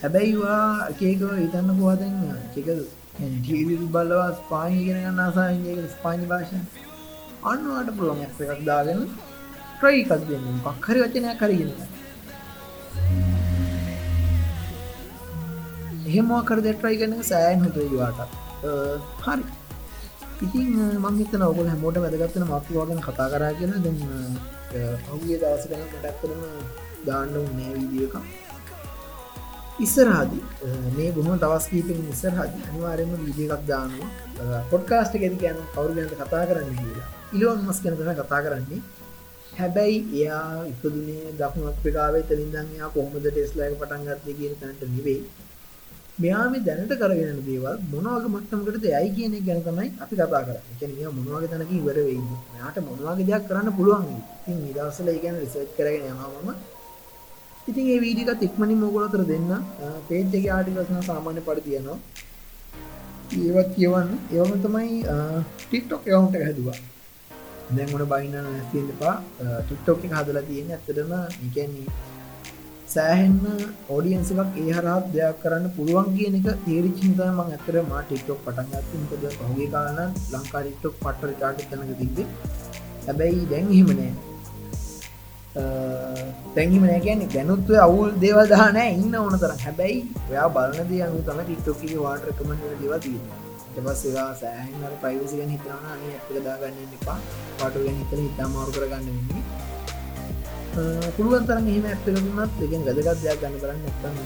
හැබැයිවා 0.00 0.64
එකේකව 0.86 1.30
ඉතන්න 1.38 1.70
පුවාදන්න 1.74 2.18
එක 2.56 2.68
බලවා 3.92 4.26
ස්පානි 4.36 4.80
ගෙන 4.80 5.00
ගන්න 5.00 5.22
ආසාගේ 5.22 5.86
ස්පානි 5.90 6.26
භාෂ 6.26 6.52
අන්නවාට 7.44 7.94
පුළුවන් 7.94 8.26
එකක් 8.26 8.64
දාගෙන 8.64 9.06
ට්‍රයි 9.76 10.02
එකක් 10.02 10.28
දෙන්න. 10.28 10.50
පක්හරි 10.66 10.98
වචනයක් 11.02 11.38
කරගෙන 11.38 11.70
එහෙමවා 11.70 13.33
කර 16.48 16.58
දෙට්‍රයි 16.66 16.96
කරන 17.00 17.22
සෑන් 17.32 17.58
හොතුවාට 17.64 18.18
හරි. 19.26 19.44
ඉතින් 20.44 20.70
මංහිතන 21.04 21.42
ඔගල 21.50 21.66
හැමෝට 21.72 21.98
වැදගත්තන 22.04 22.46
මක්වාගෙන 22.52 23.00
කතා 23.08 23.28
කරා 23.32 23.52
කියෙන 23.58 23.74
ද 23.84 23.86
ඔහුගේ 25.10 25.38
දවස 25.42 25.64
කන 25.70 25.82
මටක් 25.84 26.16
කරන 26.22 26.40
දාන්න 27.06 27.30
නෑ 27.34 27.72
වීදියක 27.76 28.14
ඉස්සරහදි 29.84 30.40
මේ 30.96 31.10
ගුණ 31.16 31.38
දවස් 31.44 31.66
කීපෙන් 31.70 32.00
ඉස්සරහදි 32.14 32.58
අනිවාරයම 32.68 33.14
වීදිය 33.22 33.46
එකක් 33.56 33.64
දානවා. 33.70 34.10
පොඩ්කාස්ට 34.72 35.14
ගෙති 35.22 35.38
කියන්න 35.42 35.60
කවරුගන්ට 35.74 36.14
කතා 36.20 36.44
කරන්න 36.50 36.76
කියලා. 36.80 37.06
ඉලෝන් 37.36 37.64
මස් 37.66 37.78
කන 37.82 37.96
කන 38.00 38.20
කතා 38.20 38.40
කරන්නේ. 38.44 38.82
හැබැයි 39.58 39.98
එයා 40.18 40.66
ඉපදුනේ 40.72 41.32
දක්ුණ 41.40 41.70
අප්‍රිකාවේ 41.72 42.22
තලින්දන් 42.28 42.68
එයා 42.76 42.90
කොහොමද 42.94 43.26
ටෙස්ලාක 43.26 43.74
පටන්ගත්තේ 43.80 44.34
කියන 44.38 44.54
තැනට 44.60 44.82
නිවෙයි. 44.96 45.22
මෙයා 46.22 46.44
මේ 46.50 46.62
දැනට 46.66 46.92
කරගෙන 47.00 47.38
දේවල් 47.46 47.78
මොනවගේ 47.92 48.30
මට්ටමකටද 48.34 48.84
යයි 48.90 49.08
කියන 49.16 49.32
එක 49.38 49.44
ගැන 49.48 49.62
තමයි 49.68 49.88
අපි 50.02 50.14
කතා 50.18 50.42
කරන්නේ. 50.46 50.60
ඒ 50.70 50.76
කියන්නේ 50.80 50.98
මෙයා 50.98 51.12
මොනවගේ 51.16 51.50
තැනක 51.52 51.72
ඉවර 51.78 51.98
වෙයිද? 52.08 52.28
මෙයාට 52.52 52.78
මොනවගේ 52.88 53.26
දෙයක් 53.30 53.48
කරන්න 53.48 53.70
පුළුවන් 53.78 54.04
වෙයි. 54.08 54.22
ඉතින් 54.42 54.56
මේ 54.62 54.74
දවස්වල 54.76 55.08
ඒ 55.12 55.22
ගැන 55.24 55.36
රිසර්ච් 55.42 55.70
කරගෙන 55.78 56.06
යනවා 56.12 56.30
මම. 56.44 56.50
ඉතින් 57.70 57.84
මේ 57.88 57.98
වීඩියෝ 58.04 58.34
එකත් 58.34 58.46
ඉක්මනින්ම 58.48 58.86
ඔයගොල්ලෝ 58.86 59.10
අතර 59.10 59.24
දෙන්න. 59.32 59.50
පේජ් 60.08 60.22
එකේ 60.38 60.52
ආටිකල්ස් 60.56 60.90
නම් 60.94 61.04
සාමාන්‍ය 61.10 61.42
පරිදි 61.48 61.66
තියෙනවා. 61.68 61.98
ඒවත් 63.42 63.70
කියවන්න. 63.76 64.10
ඒවම 64.36 64.52
තමයි 64.64 64.90
TikTok 65.70 66.02
account 66.08 66.34
එක 66.38 66.44
හැදුවා. 66.48 66.78
දැන් 67.76 67.88
මොන 67.92 68.08
බයින්න 68.14 68.36
නැති 68.46 68.76
වෙන්න 68.78 68.96
එපා. 68.96 69.16
TikTok 69.68 70.04
එක 70.06 70.18
හදලා 70.20 70.48
තියෙන්නේ 70.50 70.76
ඇත්තටම 70.78 71.12
ඒ 71.20 71.54
කියන්නේ 71.54 72.12
සෑහෙන්න 72.94 73.38
ඕඩියන්ස 73.88 74.34
එකක් 74.34 74.60
ඒ 74.64 74.76
හරත් 74.76 75.08
දෙයක් 75.14 75.40
කරන්න 75.42 75.72
පුළුවන් 75.78 76.12
කියන 76.18 76.36
එක 76.40 76.50
තේරි 76.66 76.92
චින්තන 76.98 77.24
මං 77.30 77.56
ඇතර 77.56 77.80
මා 77.88 78.04
ටික්ටොක් 78.04 78.44
පටන්ගත් 78.44 79.00
මොකද 79.00 79.24
පහුගේ 79.40 79.72
කාලන 79.74 80.04
ලංකා 80.34 80.62
ටික්ටොක් 80.62 80.94
පට්ට 81.02 81.32
රිකාට 81.32 81.66
තනක 81.70 81.98
තිබේ 82.00 82.28
හැබැයි 83.06 83.50
දැන් 83.50 83.74
හිමනෑ 83.74 84.12
තැන්හිම 86.54 86.84
නෑකන්නේ 86.84 87.28
ගැනුත්ව 87.34 87.74
අවුල් 87.78 88.10
දේවදාන 88.22 88.76
ඉන්න 88.76 89.14
ඕන 89.14 89.38
තරම්. 89.38 89.58
හැබැයි 89.66 89.98
ඔයා 90.30 90.48
බලන 90.48 90.88
දේ 90.90 91.02
අනු 91.06 91.22
තම 91.28 91.40
ටික්ටොක්කේ 91.42 91.98
වාට 92.04 92.26
රකමට 92.28 92.64
දේවතිී 92.80 93.20
එපස්සේවා 93.78 94.32
සෑහන් 94.40 94.96
පයිවසි 95.02 95.38
ගැන 95.38 95.54
හිතනවා 95.54 95.92
අනේ 95.94 96.16
ඇත්ක 96.16 96.42
දාගන්න 96.48 96.96
එපා. 96.98 97.18
පාටු 97.58 97.84
ගැන 97.84 98.02
හිතන 98.02 98.26
හිතා 98.26 98.48
මාරු 98.48 98.76
කරගන්න 98.76 99.06
වෙන්නේ. 99.08 99.42
පුළුවන් 101.16 101.44
තරන් 101.46 101.66
එහම 101.70 101.84
ඇත්තකරුණත් 101.86 102.54
දෙගෙන 102.60 102.82
වැදගත් 102.86 103.20
දෙයක් 103.22 103.40
ගන්න 103.42 103.58
කරන්න 103.62 103.84
එත්තන්න 103.90 104.16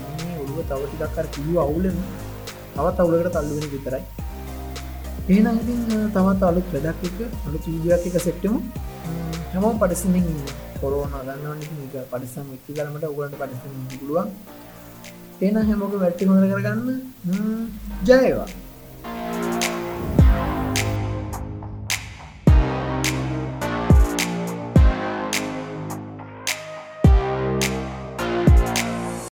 ඔළුව 0.42 0.58
තවටිකක්කර 0.70 1.26
කිව 1.34 1.56
අවුලම 1.64 1.98
තවත් 2.74 2.98
අවුලකට 3.00 3.34
තල්ලුවෙන 3.34 3.66
විතරයි. 3.74 4.02
ඒන 5.28 5.46
ඉතින් 5.54 5.80
තවත් 6.14 6.42
අලුත් 6.50 6.68
වැඩක් 6.74 7.02
එක 7.08 7.18
අලු 7.46 7.58
චීජයක් 7.64 8.06
එක 8.08 8.16
සෙට්ටමු 8.26 8.60
හැමෝම් 9.52 9.76
පඩිසිමින් 9.82 10.28
කොරෝන 10.80 11.12
ගන්න 11.18 11.60
පඩිසම් 12.12 12.48
එක්ති 12.56 12.76
කරමට 12.76 13.04
ඔගලට 13.04 13.36
පඩිසි 13.40 13.68
පුළුවන්. 13.92 14.28
ඒන 15.40 15.56
හැමෝක 15.68 15.94
වැට්ටි 16.02 16.28
හොඳ 16.28 16.48
කරගන්න. 16.52 16.88
ජයවා. 18.04 18.48